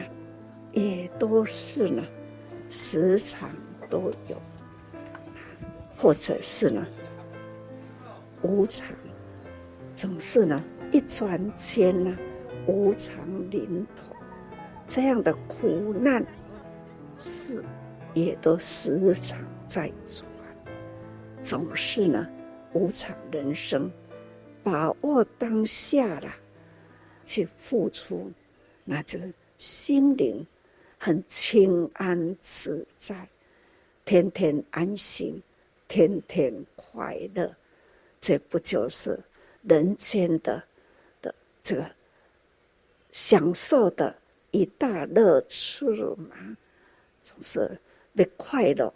[0.73, 2.03] 也都是呢，
[2.69, 3.49] 时常
[3.89, 4.41] 都有，
[5.95, 6.85] 或者是呢，
[8.41, 8.93] 无常，
[9.95, 10.61] 总是呢，
[10.91, 12.17] 一转间呢，
[12.67, 13.17] 无常
[13.49, 14.13] 临头，
[14.87, 16.25] 这样的苦难
[17.19, 17.63] 是。
[18.15, 20.29] 也都时常在转，
[21.41, 22.29] 总是呢，
[22.73, 23.91] 无常人生，
[24.61, 26.29] 把握当下了，
[27.25, 28.31] 去付出，
[28.83, 30.45] 那就是心灵
[31.05, 33.27] 很清安自在，
[34.05, 35.43] 天天安心，
[35.85, 37.53] 天天快乐。
[38.21, 39.19] 这不就是
[39.63, 40.63] 人间的
[41.21, 41.85] 的这个
[43.11, 44.15] 享受的
[44.51, 45.85] 一大乐趣
[46.15, 46.55] 吗？
[47.21, 47.77] 总是
[48.15, 48.93] 被快乐，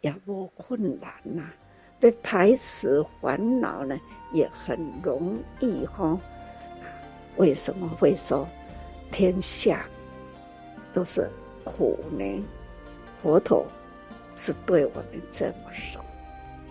[0.00, 1.52] 也不困难呐、
[2.00, 4.00] 被排除烦恼呢，
[4.32, 6.18] 也很容易哈。
[7.36, 8.48] 为什么会说
[9.10, 9.86] 天下
[10.94, 11.28] 都是
[11.64, 12.44] 苦呢？
[13.22, 13.64] 佛陀
[14.36, 16.04] 是对我们这么说，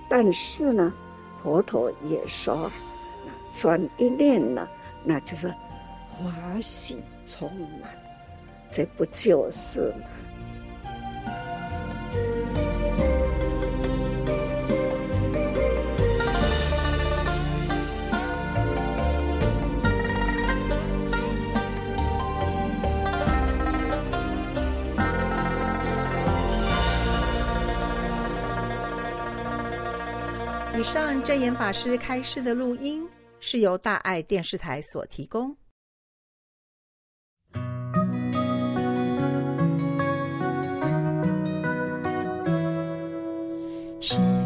[0.09, 0.93] 但是呢，
[1.41, 2.69] 佛陀也说，
[3.49, 4.67] 转一念呢，
[5.03, 5.53] 那就是
[6.09, 7.49] 欢喜充
[7.81, 7.89] 满，
[8.69, 10.07] 这不就是吗？
[31.31, 33.07] 扮演法师开示的录音
[33.39, 35.55] 是由大爱电视台所提供。
[44.01, 44.40] 是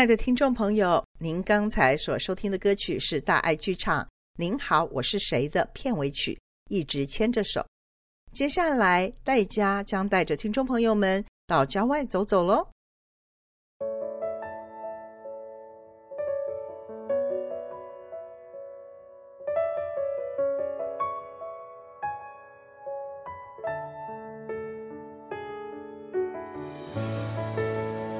[0.00, 4.02] 爱的听众朋友，您刚才所收听的歌曲是大爱剧场
[4.38, 6.32] 《您好，我是谁》的片尾曲
[6.70, 7.60] 《一直牵着手》。
[8.32, 12.66] 接下来，戴家将带着听众朋友们到郊外走走喽。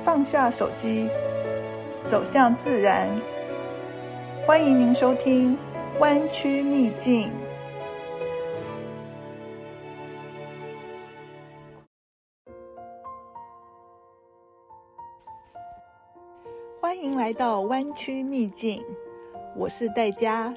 [0.05, 1.09] 放下手机。
[2.07, 3.09] 走向自然，
[4.47, 5.57] 欢迎您收听
[6.01, 7.29] 《湾区秘境》。
[16.81, 18.81] 欢迎来到《湾区秘境》，
[19.55, 20.53] 我是戴佳。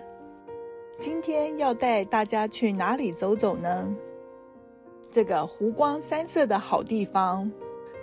[0.98, 3.94] 今天要带大家去哪里走走呢？
[5.12, 7.52] 这个湖光山色的好地方，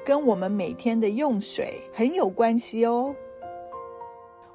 [0.04, 3.12] 跟我们每天的用水很有关系哦。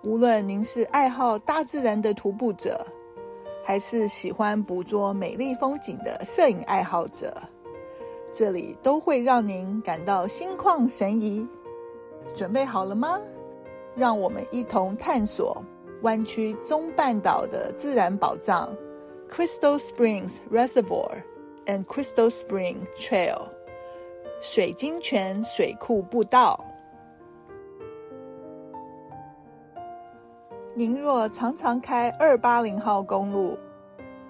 [0.06, 2.86] 无论您是爱好大自然的徒步者，
[3.64, 7.36] 还是喜欢捕捉美丽风景的摄影爱好者，
[8.32, 11.48] 这里都会让您感到心旷神怡。
[12.36, 13.20] 准备好了吗？
[13.96, 15.60] 让我们一同探索
[16.04, 18.78] 湾区中半岛的自然宝藏
[19.32, 21.24] ——Crystal Springs Reservoir
[21.66, 23.42] and Crystal Spring Trail（
[24.40, 26.64] 水晶泉水库步道）。
[30.78, 33.58] 您若常常开二八零号公路，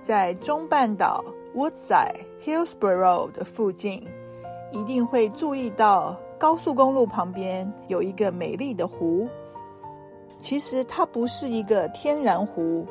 [0.03, 1.25] 在中半岛
[1.55, 4.05] Woodside Hillsborough 的附近，
[4.71, 9.27] 一定会注意到高速公路旁边有一个美丽的湖。
[10.39, 12.85] 其实它不是一个天然湖，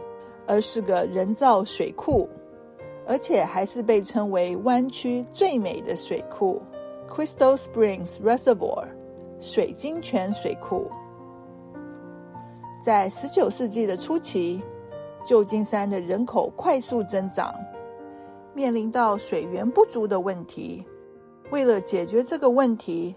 [0.48, 2.28] 而是个人造水库，
[3.07, 6.61] 而且还是被称为湾区最美的水库
[7.09, 8.88] ——Crystal Springs Reservoir（
[9.38, 10.90] 水晶泉水库）。
[12.85, 14.61] 在十九世纪的初期，
[15.24, 17.55] 旧金山的人口快速增长，
[18.53, 20.85] 面临到水源不足的问题。
[21.51, 23.16] 为了解决这个问题，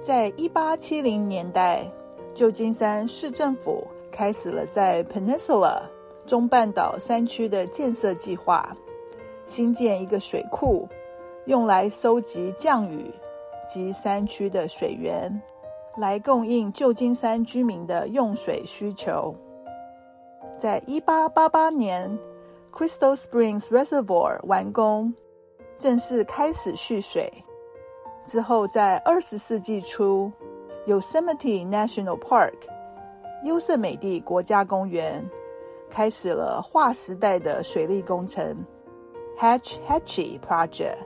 [0.00, 1.86] 在一八七零年代，
[2.32, 5.82] 旧金山市政府开始了在 Peninsula
[6.24, 8.74] 中半岛山区的建设计划，
[9.44, 10.88] 新建一个水库，
[11.44, 13.12] 用来收集降雨
[13.68, 15.30] 及山区的水源。
[15.96, 19.34] 来供应旧金山居民的用水需求。
[20.58, 22.18] 在一八八八年
[22.72, 25.14] ，Crystal Springs Reservoir 完工，
[25.78, 27.32] 正式开始蓄水。
[28.24, 30.30] 之后，在二十世纪初
[30.86, 32.54] ，Yosemite National Park
[33.44, 35.24] 优胜美地国家公园
[35.88, 38.56] 开始了划时代的水利工程
[39.38, 40.96] Hatch Hatchy Project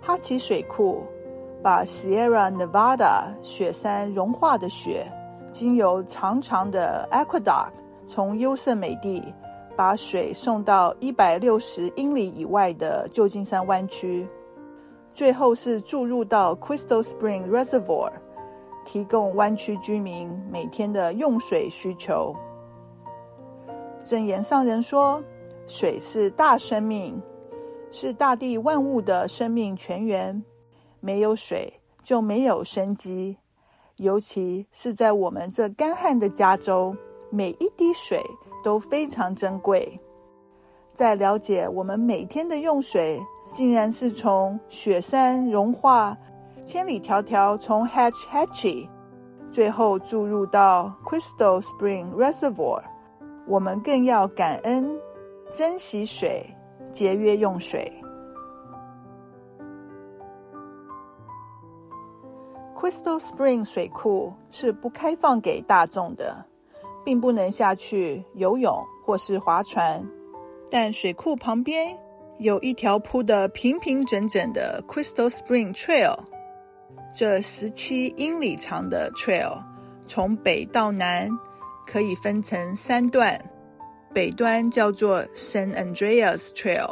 [0.00, 1.04] 哈奇水库。
[1.66, 5.04] 把 Sierra Nevada 雪山融化的雪，
[5.50, 7.72] 经由长长的 aqueduct
[8.06, 9.20] 从优胜美地
[9.76, 14.28] 把水送到一百六十英里以外的旧金山湾区，
[15.12, 18.12] 最后是注入到 Crystal Spring Reservoir，
[18.84, 22.32] 提供湾区居民每天的用水需求。
[24.04, 25.20] 正言上人说
[25.66, 27.20] ：“水是大生命，
[27.90, 30.44] 是大地万物的生命泉源。”
[31.06, 33.36] 没有水就没有生机，
[33.98, 36.96] 尤其是在我们这干旱的加州，
[37.30, 38.20] 每一滴水
[38.64, 40.00] 都非常珍贵。
[40.92, 46.16] 在了解我们每天的用水，竟然是从雪山融化，
[46.64, 48.88] 千里迢迢从 Hatch Hatchy，
[49.48, 52.82] 最后注入到 Crystal Spring Reservoir，
[53.46, 54.90] 我们更要感恩、
[55.52, 56.44] 珍惜水，
[56.90, 57.95] 节约用水。
[62.78, 66.44] Crystal Spring 水库是不开放给大众的，
[67.06, 70.06] 并不能下去游泳或是划船。
[70.70, 71.98] 但水库旁边
[72.38, 76.18] 有一条铺得平平整整的 Crystal Spring Trail，
[77.14, 79.62] 这十七英里长的 trail
[80.06, 81.30] 从北到南
[81.86, 83.42] 可以分成三段，
[84.12, 86.90] 北端叫做 San Andreas Trail，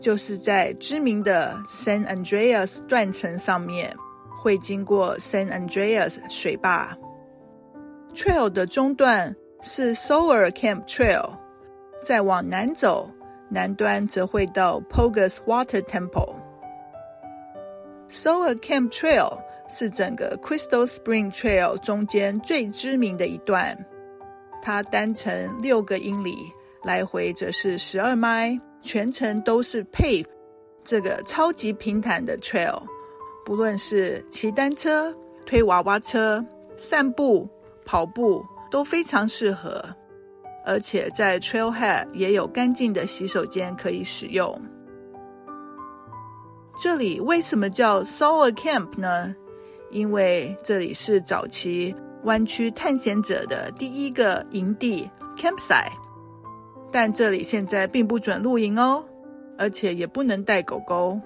[0.00, 3.92] 就是在知名的 San Andreas 断层上面。
[4.40, 6.96] 会经过 San Andreas 水坝
[8.14, 11.32] ，Trail 的中段是 Sower Camp Trail，
[12.02, 13.10] 再往南走，
[13.50, 16.36] 南端则会到 Pogus Water Temple。
[18.08, 19.38] Sower Camp Trail
[19.68, 23.76] 是整个 Crystal Spring Trail 中间最知名的一段，
[24.62, 26.34] 它单程六个英里，
[26.82, 30.24] 来回则是十二迈，全程都是 pave
[30.82, 32.82] 这个超级平坦的 Trail。
[33.50, 35.12] 不论是骑单车、
[35.44, 36.44] 推娃娃车、
[36.76, 37.48] 散步、
[37.84, 39.84] 跑步都非常适合，
[40.64, 44.56] 而且在 Trailhead 也有干净的洗手间可以使用。
[46.78, 49.34] 这里为什么叫 Sower Camp 呢？
[49.90, 51.92] 因为这里是早期
[52.22, 55.90] 湾区探险者的第一个营地 Campsite，
[56.92, 59.04] 但这里现在并不准露营哦，
[59.58, 61.20] 而且也不能带狗狗。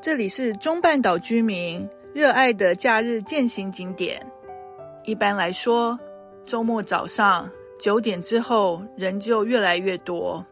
[0.00, 4.24] 这里是中半岛居民热爱的假日健行景点。
[5.02, 5.98] 一般来说，
[6.44, 10.44] 周末早上九点之后人就越来越多。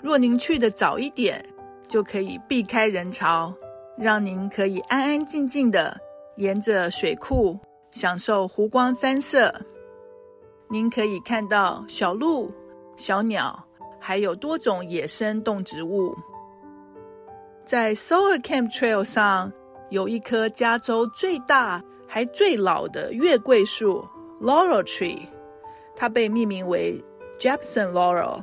[0.00, 1.44] 若您去的早一点，
[1.88, 3.52] 就可以避开人潮，
[3.96, 5.98] 让您可以安安静静的
[6.36, 7.58] 沿着水库
[7.90, 9.52] 享受湖光山色。
[10.68, 12.48] 您可以看到小鹿、
[12.96, 13.66] 小鸟，
[13.98, 16.14] 还有多种野生动植物。
[17.68, 19.52] 在 Solar Camp Trail 上
[19.90, 24.02] 有一棵加州最大还最老的月桂树
[24.40, 25.28] Laurel Tree，
[25.94, 26.98] 它被命名为
[27.38, 28.42] Jepson Laurel。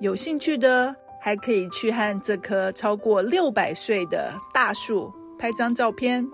[0.00, 6.28] 有兴趣的还可以去和这棵超过六百岁的大树拍张照片。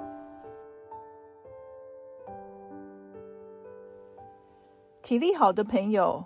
[5.03, 6.25] 体力好的朋友，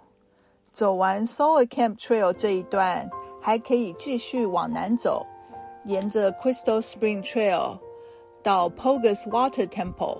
[0.70, 3.10] 走完 Solar Camp Trail 这一段，
[3.40, 5.26] 还可以继续往南走。
[5.84, 7.78] 沿着 Crystal Spring Trail
[8.42, 10.18] 到 Pogus Water Temple，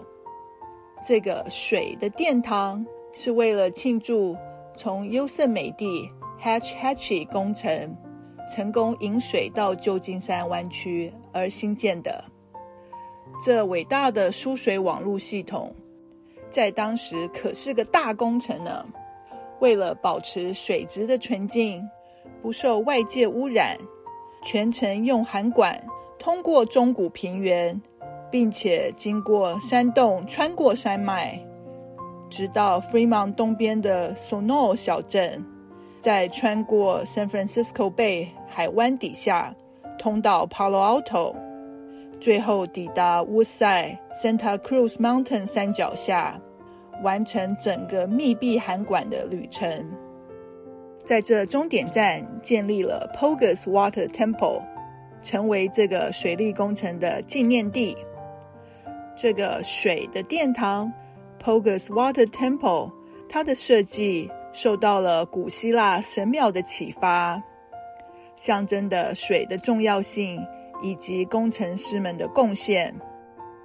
[1.06, 4.36] 这个水的殿堂是为了庆祝
[4.74, 6.08] 从优胜美地
[6.42, 7.96] Hatch Hatchy 工程
[8.52, 12.24] 成功引水到旧金山湾区而兴建的。
[13.44, 15.74] 这伟大的输水网络系统，
[16.50, 18.84] 在当时可是个大工程呢。
[19.60, 21.80] 为了保持水质的纯净，
[22.42, 23.78] 不受外界污染，
[24.42, 25.80] 全程用涵管
[26.18, 27.80] 通过中古平原，
[28.30, 31.38] 并且经过山洞，穿过山脉，
[32.28, 35.44] 直到 Fremont 东边的 Sono 小镇，
[35.98, 39.54] 再穿过 San Francisco Bay 海湾底下，
[39.98, 41.34] 通到 Palo Alto，
[42.20, 46.40] 最后抵达 Woodside Santa Cruz Mountain 山脚下。
[47.02, 49.84] 完成整个密闭涵管的旅程，
[51.04, 54.62] 在这终点站建立了 Pogus Water Temple，
[55.22, 57.96] 成为这个水利工程的纪念地。
[59.16, 60.92] 这个水的殿堂
[61.42, 62.90] Pogus Water Temple，
[63.28, 67.42] 它的设计受到了古希腊神庙的启发，
[68.36, 70.40] 象征的水的重要性
[70.82, 72.94] 以及工程师们的贡献。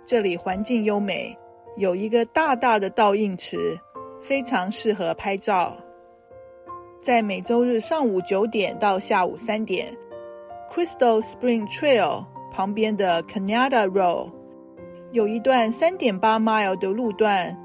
[0.05, 1.37] 这里环境优美。
[1.77, 3.79] 有一个大大的倒映池，
[4.19, 5.77] 非常适合拍照。
[6.99, 9.95] 在每周日上午九点到下午三点
[10.71, 14.31] ，Crystal Spring Trail 旁边的 Canada Road
[15.11, 17.57] 有一段三点八 mile 的路段，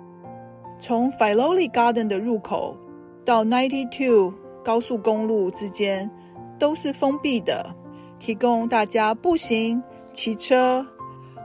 [0.78, 2.76] 从 Filoli Garden 的入口
[3.24, 6.10] 到 ninety two 高速公路之间
[6.58, 7.74] 都是封闭的，
[8.18, 10.86] 提供大家步行、骑车、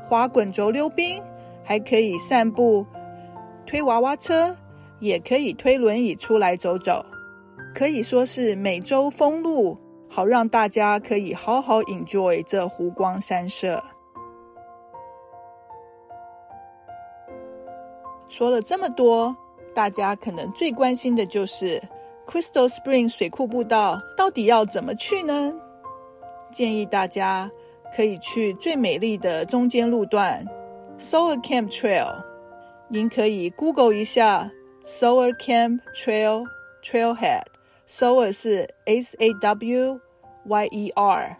[0.03, 1.21] 滑滚轴溜冰。
[1.69, 2.85] 还可以散步、
[3.65, 4.55] 推娃娃车，
[5.01, 7.05] 也可以推轮椅出来走走，
[7.77, 9.77] 可以说是每周封路，
[10.09, 13.83] 好让大家可以好好 enjoy 这湖光山色。
[18.27, 19.37] 说了这么多，
[19.75, 21.79] 大家可能最关心的就是
[22.25, 25.53] Crystal Spring 水库步道到底要怎么去呢？
[26.51, 27.47] 建议大家
[27.95, 30.43] 可以去最美丽的中间路段。
[30.97, 32.23] Sower Camp Trail，
[32.87, 34.49] 您可以 Google 一下
[34.83, 36.43] Sower Camp Trail
[36.83, 37.43] Trailhead。
[37.89, 39.97] Sower 是 S A W
[40.45, 41.37] Y E R。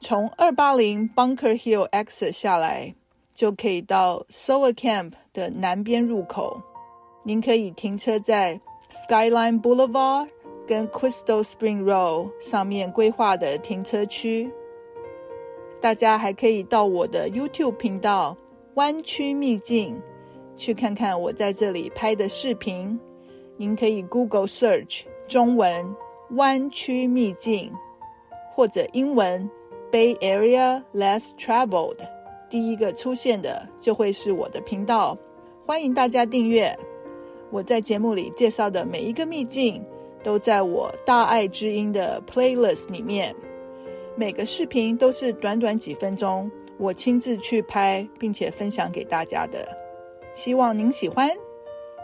[0.00, 2.94] 从二八零 Bunker Hill exit 下来，
[3.34, 6.62] 就可以到 Sower Camp 的南边入口。
[7.24, 8.58] 您可以停车在
[8.90, 10.30] Skyline Boulevard
[10.66, 14.50] 跟 Crystal Spring Road 上面规划的停车区。
[15.78, 18.34] 大家还可以到我的 YouTube 频道
[18.76, 20.00] “湾区秘境”
[20.56, 22.98] 去看看我在这里拍的视频。
[23.58, 25.94] 您可以 Google Search 中文
[26.36, 27.70] “湾区秘境”
[28.56, 29.48] 或者英文
[29.92, 31.98] “Bay Area Less Traveled”，
[32.48, 35.16] 第一个出现的就会是我的频道。
[35.66, 36.76] 欢迎大家订阅。
[37.50, 39.84] 我在节目里介绍的每一个秘境，
[40.22, 43.34] 都在我大爱之音的 Playlist 里面。
[44.16, 49.68] 每个视频都是短短几分钟，我亲自去拍，并且分享给大家的，
[50.32, 51.30] 希望您喜欢。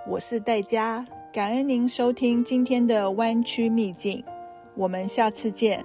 [0.07, 1.05] 我是戴佳，
[1.35, 4.23] 感恩您收听今天的弯曲秘境，
[4.77, 5.85] 我们下次见，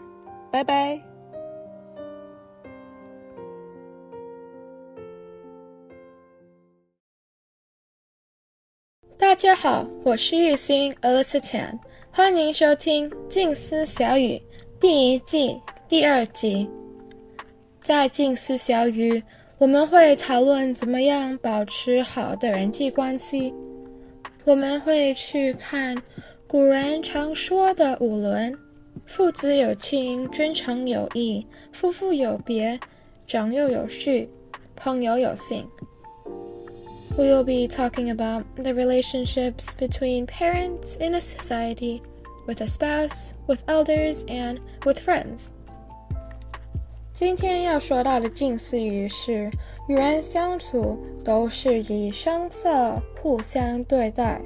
[0.52, 1.02] 拜拜。
[9.18, 11.80] 大家好，我是玉兴 Elizabeth，
[12.12, 14.34] 欢迎收听《静思小语》
[14.80, 15.60] 第一季。
[15.88, 16.70] 第二集，
[17.82, 19.24] 在静思小语，
[19.58, 23.52] 我们会讨论怎么样保持好的人际关系。
[24.49, 25.97] 我们会去看
[26.47, 28.57] 古人常说的五伦：
[29.07, 32.79] 父子有亲，君臣有义，夫妇有别，
[33.27, 34.29] 长幼有序，
[34.77, 35.65] 朋友有信。
[37.17, 42.01] We will be talking about the relationships between parents in a society,
[42.47, 45.47] with a spouse, with elders, and with friends.
[47.20, 49.52] 今天要说到的近似语是：
[49.90, 54.42] 与人相处都是以声色互相对待，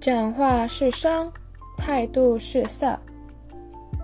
[0.00, 1.30] 讲话是声，
[1.76, 2.98] 态度是色。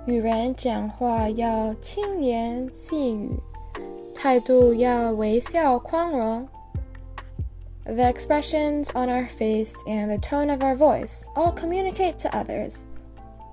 [0.06, 3.32] 与人讲话要轻言细语，
[4.14, 6.46] 态度要微笑宽容。
[7.86, 12.82] The expressions on our face and the tone of our voice all communicate to others.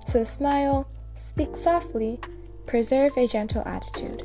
[0.06, 0.84] So smile,
[1.16, 2.20] speak softly.
[2.65, 4.23] Preserve a gentle attitude。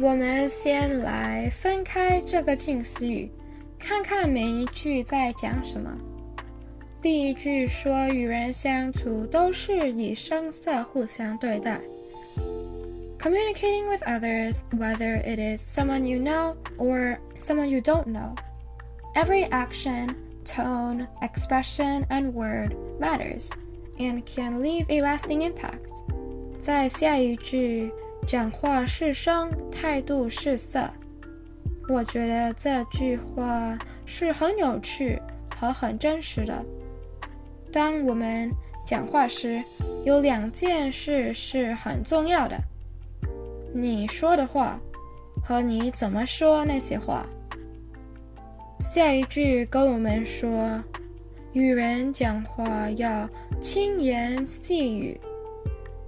[0.00, 3.30] 我们先来分开这个静思语，
[3.78, 5.90] 看看每一句在讲什么。
[7.02, 11.80] 第一句说与人相处都是以声色互相对待。
[13.18, 18.34] Communicating with others, whether it is someone you know or someone you don't know,
[19.14, 20.14] every action,
[20.44, 23.50] tone, expression, and word matters
[23.98, 25.89] and can leave a lasting impact.
[26.61, 27.91] 在下一句，
[28.27, 30.87] 讲话是声，态度是色。
[31.89, 35.19] 我觉得这句话是很有趣
[35.59, 36.63] 和很真实的。
[37.71, 38.51] 当我们
[38.85, 39.63] 讲话时，
[40.05, 42.55] 有两件事是很重要的：
[43.73, 44.79] 你说的话
[45.43, 47.25] 和你怎么说那些话。
[48.79, 50.79] 下一句跟我们说，
[51.53, 53.27] 与人讲话要
[53.59, 55.19] 轻言细语，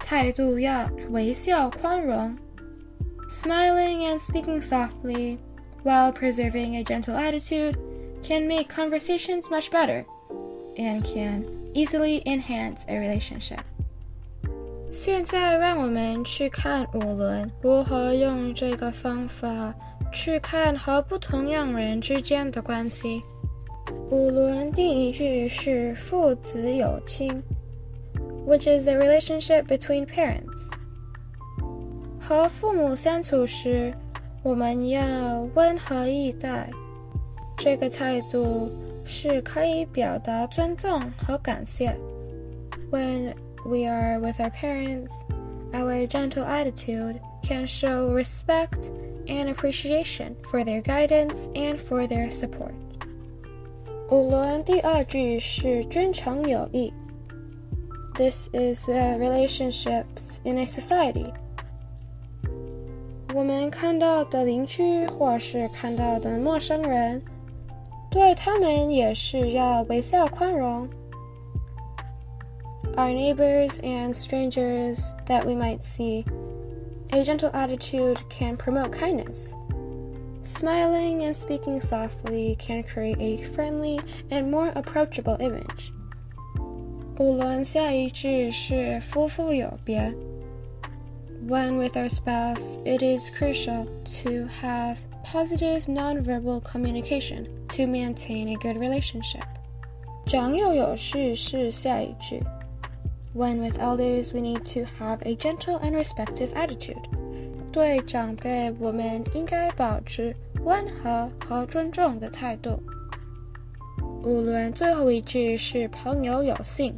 [0.02, 2.36] 态度要微笑宽容。
[3.28, 5.38] Smiling and speaking softly
[5.84, 7.76] while preserving a gentle attitude
[8.22, 10.04] can make conversations much better
[10.76, 11.44] and can
[11.74, 13.60] easily enhance a relationship.
[14.90, 19.74] 现在让我们去看五伦如何用这个方法
[20.10, 23.22] 去看和不同样人之间的关系。
[24.10, 27.42] 五伦第一句是父子有亲
[28.46, 30.70] ，which is the relationship between parents。
[32.20, 33.92] 和父母相处时，
[34.42, 36.70] 我们要温和以待，
[37.56, 38.70] 这个态度
[39.04, 41.96] 是可以表达尊重和感谢。
[42.90, 45.10] When we are with our parents,
[45.72, 48.90] our gentle attitude can show respect
[49.26, 52.72] and appreciation for their guidance and for their support.
[54.10, 56.92] 五伦第二句是君臣有义。
[58.14, 61.32] This is the relationships in a society.
[63.34, 67.22] 我们看到的邻居或是看到的陌生人，
[68.10, 70.88] 对他们也是要微笑宽容。
[72.96, 76.24] Our neighbors and strangers that we might see,
[77.10, 79.54] a gentle attitude can promote kindness.
[80.42, 84.00] Smiling and speaking softly can create a friendly
[84.30, 85.92] and more approachable image.
[87.18, 90.12] 五伦下一句是夫妇有别。
[91.48, 93.86] When with our spouse, it is crucial
[94.22, 99.44] to have positive nonverbal communication to maintain a good relationship.
[100.26, 102.42] 长幼有序是下一句。
[103.34, 107.02] When with elders, we need to have a gentle and respectful attitude.
[107.72, 112.82] 对长辈，我们应该保持温和和尊重的态度。
[114.22, 116.94] 五伦最后一句是朋友有信，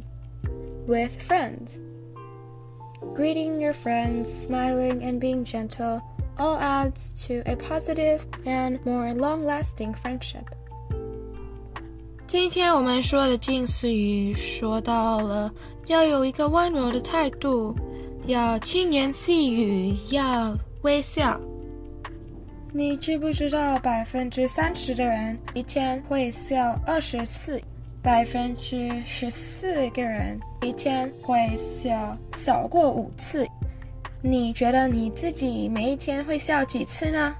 [0.87, 5.99] with friends。Greeting your friends, smiling and being gentle
[6.37, 10.45] all adds to a positive and more long-lasting friendship.
[12.27, 15.51] 今天我们说的近似语说到了。
[15.87, 17.75] 要有一个温柔的态度，
[18.25, 21.37] 要轻言细语，要微笑。
[22.76, 27.58] 你知不知道百分之三十的人一天会笑二十次，
[28.02, 33.46] 百分之十四个人一天会笑少过五次？
[34.20, 37.34] 你觉得你自己每一天会笑几次呢？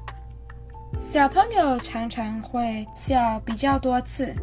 [0.98, 4.34] 小朋友常常会笑比较多次。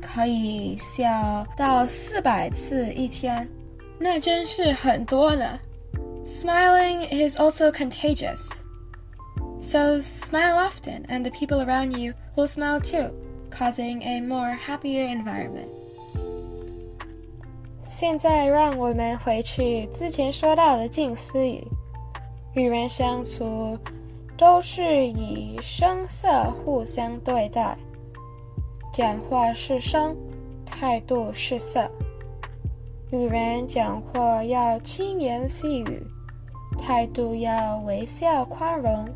[0.00, 3.46] 可以笑到四百次一天，
[3.98, 5.60] 那真是很多呢。
[6.24, 8.48] Smiling is also contagious.
[9.59, 13.11] So smile often and the people around you will smile too,
[13.49, 15.69] causing a more happier environment.
[17.87, 21.63] 现在让我们回去之前说到的近似语，
[22.53, 23.77] 与人相处
[24.37, 27.77] 都是以声色互相对待。
[28.91, 30.15] 讲话是声，
[30.65, 31.89] 态度是色。
[33.11, 36.03] 与人讲话要轻言细语，
[36.77, 39.07] 态度要微笑宽容。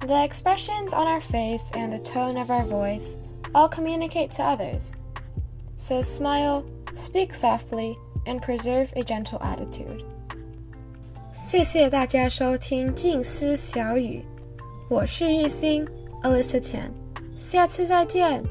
[0.00, 3.16] The expressions on our face and the tone of our voice
[3.54, 4.94] all communicate to others.
[5.76, 7.96] So smile, speak softly,
[8.26, 10.04] and preserve a gentle attitude.
[11.32, 14.24] 谢谢大家收听静思小语，
[14.88, 15.86] 我是玉兴，
[16.22, 16.90] Alyssa Tian。
[17.38, 18.42] 下次再见。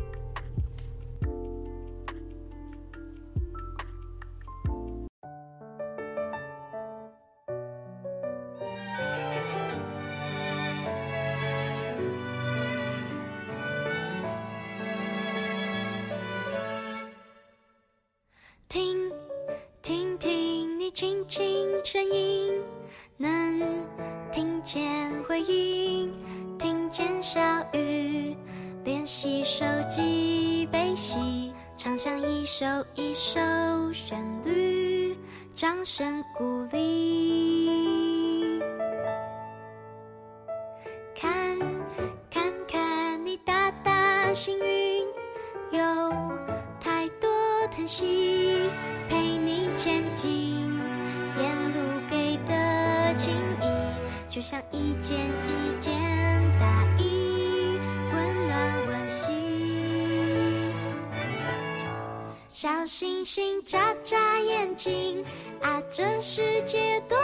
[66.38, 67.17] 世界多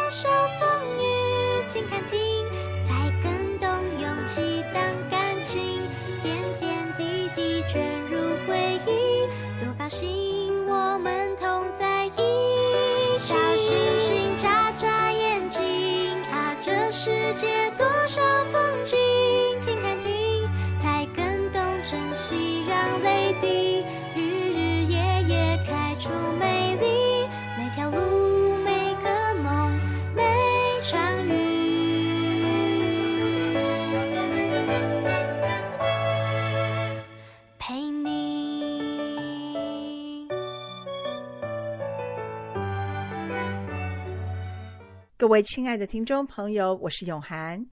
[45.24, 47.66] 各位亲爱的听众朋友，我是永涵。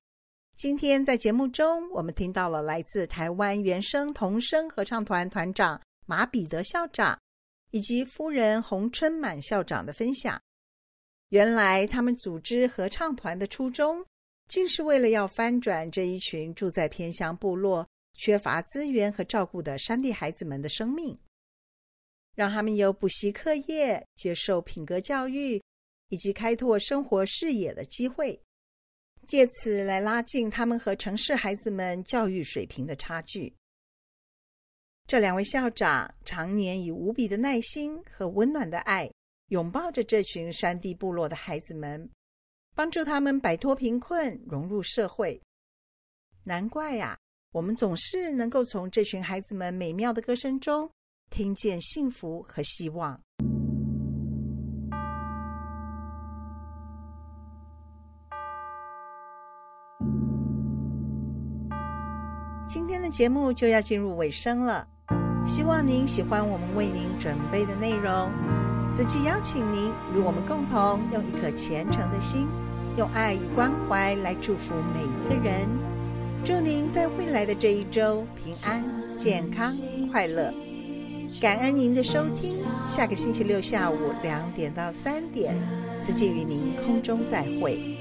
[0.56, 7.20] 今天在节目中，我们听到了来自台湾原声童声合唱团团长马彼得校长
[7.70, 10.40] 以及夫人洪春满校长的分享。
[11.28, 14.02] 原来他们组织合唱团的初衷，
[14.48, 21.18] 竟是为了要翻转这一群住在偏乡部落、缺乏资源和照顾的山地孩子们的生命，
[22.34, 25.62] 让他们有补习课业、接受品格教育。
[26.12, 28.38] 以及开拓生活视野的机会，
[29.26, 33.50] 借此来拉近他们和城市孩子们教育水平的差距。
[35.06, 39.10] 这两位校长常年以无比的耐心和温暖的爱，
[39.48, 42.06] 拥抱着这群山地部落的孩子们，
[42.74, 45.40] 帮助他们摆脱贫困，融入社会。
[46.44, 47.18] 难怪呀，
[47.52, 50.90] 我们总是能够从这群孩子们美妙的歌声中，
[51.30, 53.18] 听见幸福和希望。
[62.74, 64.88] 今天的节目就要进入尾声了，
[65.44, 68.32] 希望您喜欢我们为您准备的内容。
[68.90, 72.48] 慈济邀请您与我们共同用一颗虔诚的心，
[72.96, 75.68] 用爱与关怀来祝福每一个人。
[76.42, 78.82] 祝您在未来的这一周平安、
[79.18, 79.76] 健康、
[80.10, 80.50] 快乐。
[81.42, 85.54] 感恩您的收听，下个星期六下午两点到三点，
[86.00, 87.98] 慈济与您空中再会。